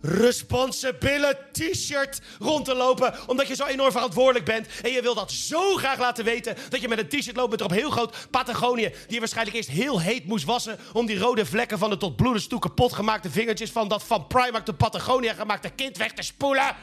responsibility 0.01 1.37
t-shirt 1.51 2.21
rond 2.39 2.65
te 2.65 2.75
lopen. 2.75 3.13
Omdat 3.27 3.47
je 3.47 3.55
zo 3.55 3.65
enorm 3.65 3.91
verantwoordelijk 3.91 4.45
bent. 4.45 4.67
En 4.81 4.91
je 4.91 5.01
wil 5.01 5.15
dat 5.15 5.31
zo 5.31 5.75
graag 5.75 5.99
laten 5.99 6.23
weten. 6.23 6.55
Dat 6.69 6.81
je 6.81 6.87
met 6.87 6.99
een 6.99 7.07
t-shirt 7.07 7.35
loopt 7.35 7.51
met 7.51 7.59
erop 7.59 7.71
heel 7.71 7.89
groot 7.89 8.15
Patagonië. 8.31 8.89
Die 8.89 9.13
je 9.13 9.19
waarschijnlijk 9.19 9.57
eerst 9.57 9.69
heel 9.69 10.01
heet 10.01 10.25
moest 10.25 10.45
wassen. 10.45 10.79
Om 10.93 11.05
die 11.05 11.19
rode 11.19 11.45
vlekken 11.45 11.77
van 11.77 11.89
de 11.89 11.97
tot 11.97 12.15
bloedens 12.15 12.47
toe 12.47 12.59
kapot 12.59 12.93
gemaakte 12.93 13.29
vingertjes. 13.29 13.71
Van 13.71 13.87
dat 13.87 14.03
van 14.03 14.27
Primark 14.27 14.65
de 14.65 14.73
Patagonia 14.73 15.33
gemaakte 15.33 15.69
kind 15.69 15.97
weg 15.97 16.11
te 16.11 16.21
spoelen. 16.21 16.75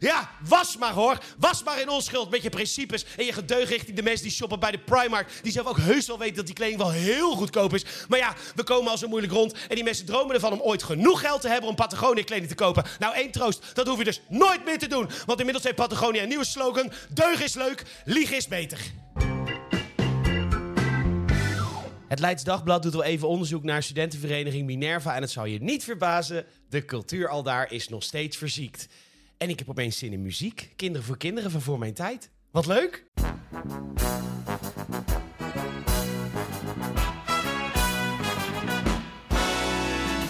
Ja, 0.00 0.30
was 0.48 0.76
maar 0.76 0.92
hoor. 0.92 1.18
Was 1.38 1.62
maar 1.62 1.80
in 1.80 1.88
onschuld 1.88 2.30
met 2.30 2.42
je 2.42 2.48
principes 2.48 3.04
en 3.16 3.24
je 3.24 3.32
gedeug 3.32 3.68
richting 3.68 3.96
de 3.96 4.02
mensen 4.02 4.22
die 4.22 4.32
shoppen 4.32 4.60
bij 4.60 4.70
de 4.70 4.78
Primark. 4.78 5.30
Die 5.42 5.52
zelf 5.52 5.66
ook 5.66 5.78
heus 5.78 6.06
wel 6.06 6.18
weten 6.18 6.36
dat 6.36 6.46
die 6.46 6.54
kleding 6.54 6.78
wel 6.78 6.90
heel 6.90 7.36
goedkoop 7.36 7.74
is. 7.74 7.84
Maar 8.08 8.18
ja, 8.18 8.34
we 8.54 8.62
komen 8.62 8.90
al 8.90 8.98
zo 8.98 9.08
moeilijk 9.08 9.32
rond. 9.32 9.52
En 9.68 9.74
die 9.74 9.84
mensen 9.84 10.06
dromen 10.06 10.34
ervan 10.34 10.52
om 10.52 10.60
ooit 10.60 10.82
genoeg 10.82 11.20
geld 11.20 11.40
te 11.40 11.48
hebben 11.48 11.68
om 11.68 11.74
Patagonia 11.74 12.24
kleding 12.24 12.48
te 12.48 12.54
kopen. 12.54 12.84
Nou, 12.98 13.14
één 13.14 13.30
troost. 13.30 13.70
Dat 13.74 13.86
hoef 13.86 13.98
je 13.98 14.04
dus 14.04 14.20
nooit 14.28 14.64
meer 14.64 14.78
te 14.78 14.86
doen. 14.86 15.08
Want 15.26 15.38
inmiddels 15.38 15.64
heeft 15.64 15.76
Patagonia 15.76 16.22
een 16.22 16.28
nieuwe 16.28 16.44
slogan. 16.44 16.92
Deug 17.10 17.42
is 17.42 17.54
leuk, 17.54 17.82
liegen 18.04 18.36
is 18.36 18.48
beter. 18.48 18.78
Het 22.08 22.18
Leids 22.18 22.44
Dagblad 22.44 22.82
doet 22.82 22.92
wel 22.92 23.04
even 23.04 23.28
onderzoek 23.28 23.62
naar 23.62 23.82
studentenvereniging 23.82 24.66
Minerva. 24.66 25.14
En 25.14 25.22
het 25.22 25.30
zou 25.30 25.48
je 25.48 25.62
niet 25.62 25.84
verbazen, 25.84 26.44
de 26.68 26.84
cultuur 26.84 27.28
al 27.28 27.42
daar 27.42 27.72
is 27.72 27.88
nog 27.88 28.02
steeds 28.02 28.36
verziekt. 28.36 28.88
En 29.42 29.48
ik 29.48 29.58
heb 29.58 29.68
opeens 29.68 29.98
zin 29.98 30.12
in 30.12 30.22
muziek. 30.22 30.72
Kinderen 30.76 31.06
voor 31.06 31.16
kinderen 31.16 31.50
van 31.50 31.60
voor 31.60 31.78
mijn 31.78 31.94
tijd. 31.94 32.30
Wat 32.50 32.66
leuk! 32.66 33.06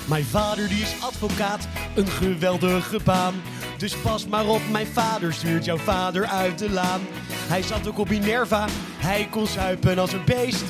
Mijn 0.09 0.25
vader 0.25 0.69
die 0.69 0.83
is 0.83 1.03
advocaat, 1.03 1.69
een 1.97 2.07
geweldige 2.07 3.01
baan. 3.05 3.35
Dus 3.79 3.97
pas 3.97 4.27
maar 4.27 4.49
op, 4.49 4.61
mijn 4.71 4.87
vader 4.87 5.33
stuurt 5.33 5.65
jouw 5.65 5.77
vader 5.77 6.27
uit 6.27 6.59
de 6.59 6.71
laan. 6.71 7.01
Hij 7.49 7.63
zat 7.63 7.89
ook 7.89 7.99
op 7.99 8.09
Minerva, 8.09 8.67
hij 8.99 9.29
kon 9.31 9.47
zuipen 9.47 9.99
als 9.99 10.13
een 10.13 10.25
beest. 10.25 10.65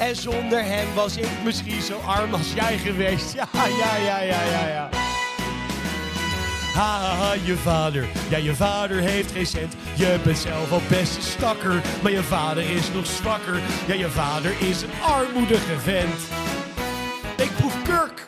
En 0.00 0.16
zonder 0.16 0.64
hem 0.64 0.94
was 0.94 1.16
ik 1.16 1.42
misschien 1.44 1.82
zo 1.82 1.98
arm 1.98 2.34
als 2.34 2.52
jij 2.52 2.78
geweest. 2.78 3.32
Ja, 3.32 3.48
ja, 3.54 3.96
ja, 3.96 4.20
ja, 4.20 4.42
ja, 4.42 4.68
ja. 4.68 5.05
Ha, 6.76 7.32
je 7.44 7.56
vader. 7.56 8.06
Ja, 8.28 8.36
je 8.36 8.54
vader 8.54 9.00
heeft 9.00 9.32
geen. 9.32 9.68
Je 9.94 10.18
bent 10.24 10.38
zelf 10.38 10.72
al 10.72 10.80
best 10.88 11.22
stakker. 11.22 11.82
Maar 12.02 12.12
je 12.12 12.22
vader 12.22 12.70
is 12.70 12.92
nog 12.92 13.06
zwakker. 13.06 13.60
Ja, 13.86 13.94
je 13.94 14.08
vader 14.08 14.52
is 14.60 14.82
een 14.82 15.02
armoedige 15.02 15.78
vent. 15.78 16.20
Ik 17.36 17.50
proef 17.56 17.82
kurk. 17.82 18.26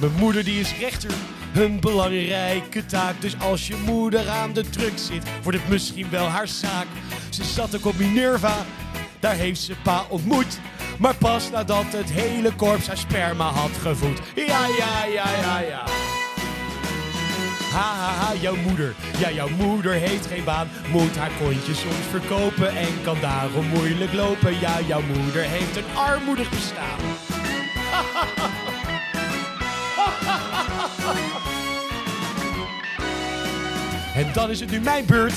Mijn 0.00 0.12
moeder 0.18 0.44
die 0.44 0.60
is 0.60 0.78
rechter. 0.78 1.10
Een 1.54 1.80
belangrijke 1.80 2.86
taak. 2.86 3.20
Dus 3.20 3.40
als 3.40 3.66
je 3.66 3.76
moeder 3.86 4.28
aan 4.28 4.52
de 4.52 4.70
druk 4.70 4.98
zit, 4.98 5.22
wordt 5.42 5.58
het 5.58 5.68
misschien 5.68 6.10
wel 6.10 6.26
haar 6.26 6.48
zaak. 6.48 6.86
Ze 7.28 7.44
zat 7.44 7.76
ook 7.76 7.86
op 7.86 7.98
Minerva. 7.98 8.56
Daar 9.20 9.34
heeft 9.34 9.60
ze 9.60 9.74
pa 9.82 10.04
ontmoet. 10.08 10.58
Maar 10.98 11.14
pas 11.14 11.50
nadat 11.50 11.92
het 11.92 12.10
hele 12.10 12.54
korps 12.54 12.86
haar 12.86 12.96
sperma 12.96 13.50
had 13.50 13.76
gevoed. 13.80 14.20
Ja, 14.34 14.66
ja, 14.66 15.04
ja, 15.04 15.30
ja, 15.40 15.60
ja. 15.60 16.13
Ha, 17.74 17.94
ha, 17.94 18.12
ha, 18.12 18.34
jouw 18.34 18.56
moeder. 18.56 18.94
Ja, 19.18 19.30
jouw 19.30 19.48
moeder 19.48 19.92
heeft 19.92 20.26
geen 20.26 20.44
baan. 20.44 20.68
Moet 20.90 21.16
haar 21.16 21.30
kontjes 21.42 21.80
soms 21.80 22.06
verkopen 22.10 22.76
en 22.76 23.02
kan 23.02 23.16
daarom 23.20 23.66
moeilijk 23.66 24.12
lopen. 24.12 24.60
Ja, 24.60 24.80
jouw 24.86 25.02
moeder 25.02 25.42
heeft 25.42 25.76
een 25.76 25.96
armoedig 25.96 26.50
bestaan. 26.50 26.98
En 34.14 34.32
dan 34.32 34.50
is 34.50 34.60
het 34.60 34.70
nu 34.70 34.80
mijn 34.80 35.06
beurt. 35.06 35.34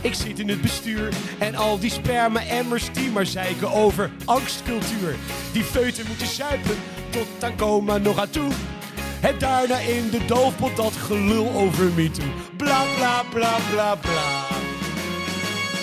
Ik 0.00 0.14
zit 0.14 0.38
in 0.38 0.48
het 0.48 0.60
bestuur 0.60 1.08
en 1.38 1.54
al 1.54 1.78
die 1.78 1.90
sperma-emmers 1.90 2.92
die 2.92 3.10
maar 3.10 3.26
zeiken 3.26 3.72
over 3.72 4.10
angstcultuur. 4.24 5.14
Die 5.52 5.64
feuten 5.64 6.06
moeten 6.06 6.26
zuipen 6.26 6.76
tot 7.10 7.44
aan 7.44 7.56
coma 7.56 7.98
nog 7.98 8.18
aan 8.18 8.30
toe. 8.30 8.50
En 9.22 9.38
daarna 9.38 9.78
in 9.78 10.10
de 10.10 10.24
doofpot 10.24 10.76
dat 10.76 10.92
gelul 10.92 11.50
over 11.50 11.92
me 11.92 12.10
toe. 12.10 12.24
Bla 12.56 12.84
bla 12.96 13.22
bla 13.22 13.56
bla 13.70 13.94
bla. 13.94 14.46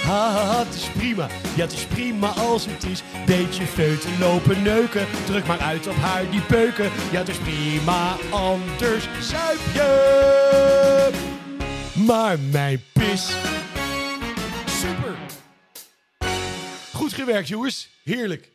Ha, 0.04 0.60
het 0.65 0.75
is 0.75 0.89
prima. 0.89 1.28
Ja, 1.56 1.62
het 1.62 1.73
is 1.73 1.86
prima 1.86 2.28
als 2.28 2.65
het 2.65 2.84
is. 2.84 3.04
Beetje 3.25 3.65
feuten 3.65 4.19
lopen 4.19 4.62
neuken. 4.62 5.06
Druk 5.25 5.47
maar 5.47 5.60
uit 5.60 5.88
op 5.88 5.95
haar 5.95 6.30
die 6.30 6.41
peuken. 6.41 6.91
Ja, 7.12 7.19
het 7.19 7.30
is 7.30 7.38
prima, 7.38 8.15
anders 8.30 9.08
zuip 9.19 9.60
je. 9.73 11.10
Maar 11.93 12.39
mijn 12.39 12.84
pis. 12.93 13.36
Super. 14.65 15.15
Goed 16.93 17.13
gewerkt, 17.13 17.47
jongens. 17.47 17.89
Heerlijk. 18.04 18.49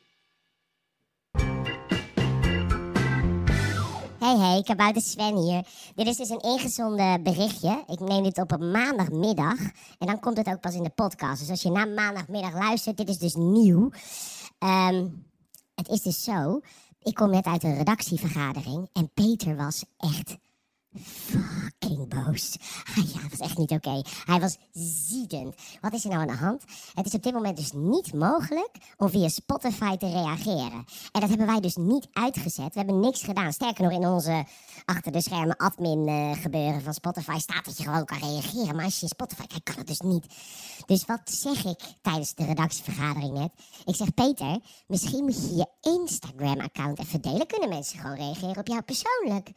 Hey 4.24 4.37
hey, 4.37 4.62
kabouter 4.62 5.02
Sven 5.02 5.37
hier. 5.37 5.66
Dit 5.94 6.06
is 6.06 6.16
dus 6.16 6.28
een 6.28 6.40
ingezonden 6.40 7.22
berichtje. 7.22 7.84
Ik 7.87 8.00
neem 8.00 8.22
dit 8.22 8.38
op 8.38 8.52
op 8.52 8.60
maandagmiddag. 8.60 9.58
En 9.98 10.06
dan 10.06 10.20
komt 10.20 10.37
het 10.37 10.46
ook 10.46 10.60
pas 10.60 10.74
in 10.74 10.82
de 10.82 10.90
podcast. 10.90 11.40
Dus 11.40 11.50
als 11.50 11.62
je 11.62 11.70
na 11.70 11.84
maandagmiddag 11.84 12.52
luistert, 12.52 12.96
dit 12.96 13.08
is 13.08 13.18
dus 13.18 13.34
nieuw. 13.34 13.90
Ehm, 14.58 15.06
het 15.74 15.88
is 15.88 16.02
dus 16.02 16.22
zo. 16.22 16.60
Ik 17.02 17.14
kom 17.14 17.30
net 17.30 17.44
uit 17.44 17.62
een 17.62 17.76
redactievergadering. 17.76 18.88
En 18.92 19.10
Peter 19.14 19.56
was 19.56 19.84
echt 19.96 20.37
fucking 21.78 22.08
boos. 22.08 22.56
Ja, 23.14 23.20
dat 23.20 23.30
was 23.30 23.48
echt 23.48 23.58
niet 23.58 23.70
oké. 23.70 24.02
Hij 24.24 24.40
was 24.40 24.56
ziedend. 24.72 25.54
Wat 25.80 25.92
is 25.92 26.04
er 26.04 26.10
nou 26.10 26.20
aan 26.20 26.37
de 26.37 26.42
hand? 26.44 26.62
Het 26.94 27.06
is 27.06 27.14
op 27.14 27.22
dit 27.22 27.32
moment 27.32 27.56
dus 27.56 27.72
niet 27.72 28.14
mogelijk 28.14 28.70
om 28.96 29.08
via 29.08 29.28
Spotify 29.28 29.96
te 29.96 30.10
reageren. 30.10 30.84
En 31.12 31.20
dat 31.20 31.28
hebben 31.28 31.46
wij 31.46 31.60
dus 31.60 31.76
niet 31.76 32.08
uitgezet. 32.12 32.74
We 32.74 32.78
hebben 32.78 33.00
niks 33.00 33.22
gedaan. 33.22 33.52
Sterker 33.52 33.84
nog, 33.84 33.92
in 33.92 34.06
onze 34.06 34.44
achter 34.84 35.12
de 35.12 35.20
schermen 35.20 35.56
admin 35.56 36.08
eh, 36.08 36.42
gebeuren 36.42 36.82
van 36.82 36.94
Spotify 36.94 37.38
staat 37.38 37.64
dat 37.64 37.76
je 37.76 37.82
gewoon 37.82 38.04
kan 38.04 38.18
reageren. 38.18 38.76
Maar 38.76 38.84
als 38.84 38.96
je 38.96 39.02
in 39.02 39.08
Spotify 39.08 39.46
kijkt, 39.46 39.64
kan 39.64 39.76
het 39.76 39.87
dus 39.87 40.00
niet. 40.00 40.26
Dus 40.87 41.04
wat 41.04 41.20
zeg 41.24 41.64
ik 41.64 41.80
tijdens 42.02 42.34
de 42.34 42.44
redactievergadering 42.44 43.32
net? 43.32 43.52
Ik 43.84 43.96
zeg, 43.96 44.14
Peter, 44.14 44.58
misschien 44.87 45.24
moet 45.24 45.48
je 45.48 45.54
je 45.54 45.66
Instagram-account 45.80 46.98
even 46.98 47.20
delen. 47.20 47.46
Kunnen 47.46 47.68
mensen 47.68 47.98
gewoon 47.98 48.16
reageren 48.16 48.56
op 48.56 48.66
jou 48.66 48.82
persoonlijk? 48.82 49.50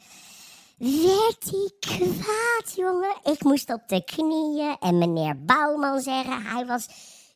Werd 0.78 1.44
hij 1.52 1.72
kwaad, 1.80 2.76
jongen. 2.76 3.16
Ik 3.24 3.44
moest 3.44 3.74
op 3.74 3.82
de 3.88 4.04
knieën 4.04 4.78
en 4.80 4.98
meneer 4.98 5.44
Bouwman 5.46 6.02
zeggen, 6.02 6.42
hij 6.42 6.66
was 6.66 6.88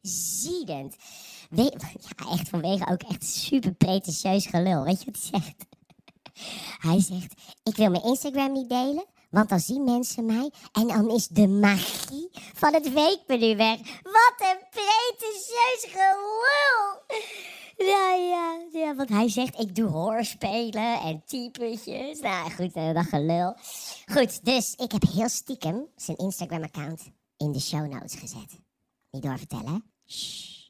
ziedend. 0.01 0.95
We- 1.49 1.73
ja, 2.17 2.31
echt 2.31 2.49
vanwege 2.49 2.87
ook 2.91 3.01
echt 3.01 3.23
super 3.25 3.73
pretentieus 3.73 4.45
gelul. 4.45 4.83
Weet 4.83 5.03
je 5.03 5.11
wat 5.11 5.21
hij 5.31 5.41
zegt? 5.41 5.65
Hij 6.79 6.99
zegt, 7.01 7.33
ik 7.63 7.75
wil 7.75 7.89
mijn 7.89 8.03
Instagram 8.03 8.51
niet 8.51 8.69
delen, 8.69 9.05
want 9.29 9.49
dan 9.49 9.59
zien 9.59 9.83
mensen 9.83 10.25
mij 10.25 10.51
en 10.71 10.87
dan 10.87 11.09
is 11.11 11.27
de 11.27 11.47
magie 11.47 12.29
van 12.53 12.73
het 12.73 12.93
weekmenu 12.93 13.55
weg. 13.55 13.77
Wat 14.03 14.33
een 14.37 14.59
pretentieus 14.69 15.85
gelul! 15.91 17.19
Ja, 17.85 18.13
ja, 18.13 18.59
ja, 18.71 18.95
want 18.95 19.09
hij 19.09 19.29
zegt, 19.29 19.59
ik 19.59 19.75
doe 19.75 19.89
hoorspelen 19.89 20.99
en 21.01 21.23
typetjes. 21.25 22.19
Nou 22.19 22.51
goed, 22.51 22.73
eh, 22.73 22.93
dat 22.93 23.05
gelul. 23.05 23.55
Goed, 24.05 24.45
dus 24.45 24.75
ik 24.75 24.91
heb 24.91 25.03
heel 25.13 25.29
stiekem 25.29 25.87
zijn 25.95 26.17
Instagram-account 26.17 27.11
in 27.37 27.51
de 27.51 27.59
show 27.59 27.87
notes 27.87 28.15
gezet. 28.15 28.59
Niet 29.11 29.23
doorvertellen, 29.23 29.65
hè? 29.65 29.79
Shh. 30.13 30.60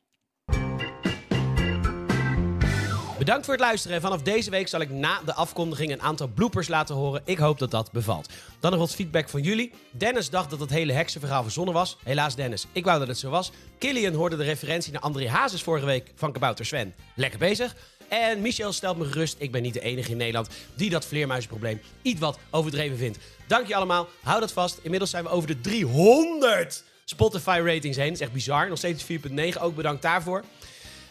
Bedankt 3.22 3.46
voor 3.46 3.54
het 3.54 3.64
luisteren. 3.64 3.96
En 3.96 4.02
vanaf 4.02 4.22
deze 4.22 4.50
week 4.50 4.68
zal 4.68 4.82
ik 4.82 4.90
na 4.90 5.22
de 5.26 5.34
afkondiging 5.34 5.92
een 5.92 6.02
aantal 6.02 6.28
bloopers 6.28 6.68
laten 6.68 6.96
horen. 6.96 7.22
Ik 7.26 7.38
hoop 7.38 7.60
dat 7.60 7.72
dat 7.72 7.92
bevalt. 7.92 8.30
Dan 8.60 8.72
nog 8.72 8.80
wat 8.80 8.96
feedback 8.96 9.30
van 9.30 9.42
jullie. 9.42 9.72
Dennis 9.92 10.30
dacht 10.30 10.50
dat 10.50 10.60
het 10.60 10.70
hele 10.70 10.94
heksenverhaal 10.94 11.44
verzonnen 11.44 11.74
was. 11.74 11.98
Helaas 12.04 12.36
Dennis, 12.36 12.66
ik 12.72 12.86
wou 12.86 13.00
dat 13.00 13.08
het 13.08 13.18
zo 13.18 13.30
was. 13.30 13.52
Killian 13.78 14.14
hoorde 14.14 14.38
de 14.38 14.44
referentie 14.44 14.92
naar 14.92 15.02
André 15.02 15.30
Hazes 15.30 15.64
vorige 15.64 15.86
week 15.86 16.12
van 16.16 16.32
Kabouter 16.32 16.66
Sven. 16.66 16.94
Lekker 17.16 17.40
bezig. 17.40 17.76
En 18.08 18.42
Michel 18.42 18.72
stelt 18.74 18.98
me 18.98 19.06
gerust, 19.06 19.36
ik 19.38 19.52
ben 19.52 19.62
niet 19.62 19.74
de 19.74 19.82
enige 19.82 20.12
in 20.12 20.18
Nederland 20.18 20.50
die 20.76 20.90
dat 20.90 21.06
vleermuizenprobleem 21.06 21.82
iets 22.02 22.20
wat 22.20 22.40
overdreven 22.50 22.98
vindt. 22.98 23.18
Dank 23.48 23.68
je 23.68 23.76
allemaal, 23.76 24.08
hou 24.22 24.40
dat 24.40 24.52
vast. 24.52 24.80
Inmiddels 24.82 25.12
zijn 25.12 25.24
we 25.24 25.30
over 25.30 25.48
de 25.48 25.62
300 25.62 26.84
Spotify 27.06 27.62
ratings 27.64 27.98
heen. 27.98 28.08
Dat 28.08 28.16
is 28.16 28.22
echt 28.22 28.34
bizar. 28.34 28.70
Nog 28.70 28.78
steeds 28.78 29.04
4.9, 29.04 29.62
ook 29.62 29.76
bedankt 29.76 30.02
daarvoor. 30.02 30.44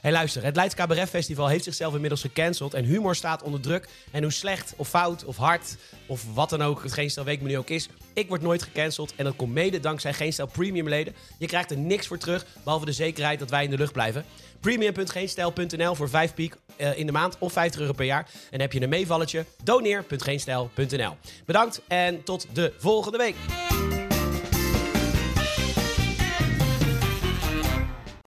Hey, 0.01 0.13
luister, 0.13 0.45
het 0.45 0.57
Leids 0.57 0.75
Cabaret 0.75 1.09
Festival 1.09 1.49
heeft 1.49 1.65
zichzelf 1.65 1.95
inmiddels 1.95 2.21
gecanceld. 2.21 2.75
En 2.75 2.85
humor 2.85 3.15
staat 3.15 3.43
onder 3.43 3.61
druk. 3.61 3.89
En 4.11 4.23
hoe 4.23 4.33
slecht 4.33 4.75
of 4.77 4.89
fout 4.89 5.25
of 5.25 5.37
hard 5.37 5.77
of 6.07 6.35
wat 6.35 6.51
dan 6.51 6.63
ook 6.63 6.83
het 6.83 6.93
Geen 6.93 7.11
Weekmenu 7.25 7.59
ook 7.59 7.71
is. 7.71 7.89
Ik 8.13 8.29
word 8.29 8.43
nooit 8.43 8.63
gecanceld. 8.63 9.15
En 9.17 9.25
dat 9.25 9.37
komt 9.37 9.53
mede 9.53 9.81
dankzij 9.81 10.13
Geen 10.13 10.33
Stel 10.33 10.47
Premium 10.47 10.89
leden. 10.89 11.15
Je 11.39 11.47
krijgt 11.47 11.71
er 11.71 11.77
niks 11.77 12.07
voor 12.07 12.19
terug, 12.19 12.47
behalve 12.65 12.85
de 12.85 12.93
zekerheid 12.93 13.39
dat 13.39 13.51
wij 13.51 13.65
in 13.65 13.71
de 13.71 13.77
lucht 13.77 13.93
blijven. 13.93 14.25
Premium.geenstijl.nl 14.61 15.95
voor 15.95 16.09
5 16.09 16.35
piek 16.35 16.55
eh, 16.77 16.99
in 16.99 17.07
de 17.07 17.13
maand 17.13 17.37
of 17.39 17.53
50 17.53 17.81
euro 17.81 17.93
per 17.93 18.07
jaar. 18.07 18.29
En 18.51 18.61
heb 18.61 18.73
je 18.73 18.83
een 18.83 18.89
meevalletje, 18.89 19.45
doneer.geenstijl.nl. 19.65 21.17
Bedankt 21.45 21.81
en 21.89 22.23
tot 22.23 22.47
de 22.53 22.73
volgende 22.79 23.19
week. 23.19 23.35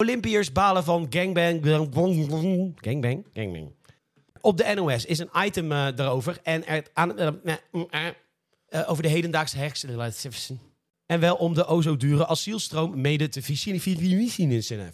Olympiërs 0.02 0.52
balen 0.52 0.84
van 0.84 1.06
gangbang. 1.10 1.64
Gangbang? 2.76 3.26
Gangbang. 3.32 3.74
Op 4.40 4.56
de 4.56 4.74
NOS 4.74 5.04
is 5.04 5.18
een 5.18 5.30
item 5.34 5.72
eh, 5.72 5.96
daarover. 5.96 6.40
En 6.42 6.84
aan, 6.92 7.18
eh, 7.18 7.28
eh, 7.90 8.06
eh, 8.68 8.90
over 8.90 9.02
de 9.02 9.08
hedendaagse 9.08 9.58
hersenrelaties. 9.58 10.50
En 11.06 11.20
wel 11.20 11.36
om 11.36 11.54
de 11.54 11.66
o 11.66 11.96
dure 11.96 12.26
asielstroom 12.26 13.00
mede 13.00 13.28
te 13.28 13.42
financieren. 13.42 14.92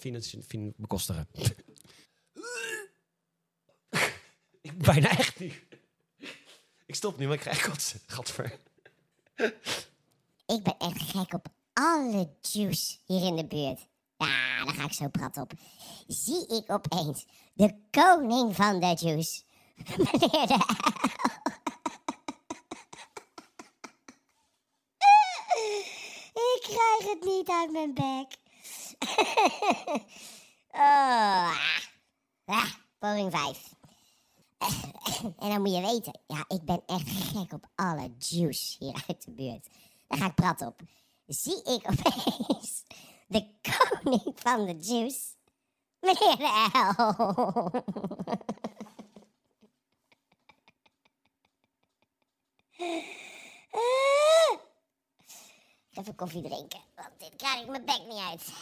bekostigen. 0.76 1.28
bijna 4.86 5.18
echt 5.18 5.40
niet. 5.40 5.54
Ik 6.86 6.94
stop 6.94 7.18
nu, 7.18 7.24
maar 7.24 7.34
ik 7.34 7.40
krijg 7.40 7.68
kotsen. 7.68 8.00
Gadver. 8.06 8.58
Ik 10.46 10.62
ben 10.62 10.74
echt 10.78 11.02
gek 11.02 11.32
op 11.32 11.46
alle 11.72 12.28
juice 12.40 12.96
hier 13.06 13.26
in 13.26 13.36
de 13.36 13.46
buurt. 13.46 13.92
Ja, 14.16 14.64
daar 14.64 14.74
ga 14.74 14.84
ik 14.84 14.92
zo 14.92 15.08
prat 15.08 15.36
op. 15.36 15.52
Zie 16.06 16.46
ik 16.46 16.70
opeens 16.70 17.26
de 17.54 17.74
koning 17.90 18.56
van 18.56 18.80
de 18.80 18.96
juice. 18.98 19.42
Meneer 19.96 20.46
de 20.46 20.58
Ik 26.34 26.60
krijg 26.62 27.12
het 27.12 27.24
niet 27.24 27.48
uit 27.48 27.72
mijn 27.72 27.94
bek. 27.94 28.36
oh. 30.70 31.58
Ah, 32.44 32.72
poging 32.98 33.30
5. 33.30 33.72
En 35.38 35.48
dan 35.48 35.62
moet 35.62 35.74
je 35.74 35.80
weten, 35.80 36.20
ja, 36.26 36.44
ik 36.48 36.64
ben 36.64 36.82
echt 36.86 37.08
gek 37.08 37.52
op 37.52 37.66
alle 37.74 38.14
juice 38.18 38.76
hier 38.78 39.04
uit 39.06 39.24
de 39.24 39.30
buurt. 39.30 39.68
Daar 40.08 40.18
ga 40.18 40.26
ik 40.26 40.34
prat 40.34 40.60
op. 40.60 40.80
Zie 41.26 41.62
ik 41.62 41.90
opeens 41.90 42.82
de 43.26 43.46
koning 43.62 44.32
van 44.34 44.66
de 44.66 44.76
juice, 44.80 45.34
meneer 46.00 46.36
L. 46.96 47.70
Even 55.98 56.14
koffie 56.14 56.42
drinken, 56.42 56.80
want 56.94 57.10
dit 57.18 57.36
krijg 57.36 57.60
ik 57.60 57.68
mijn 57.68 57.84
bek 57.84 58.02
niet 58.06 58.18
uit. 58.30 58.52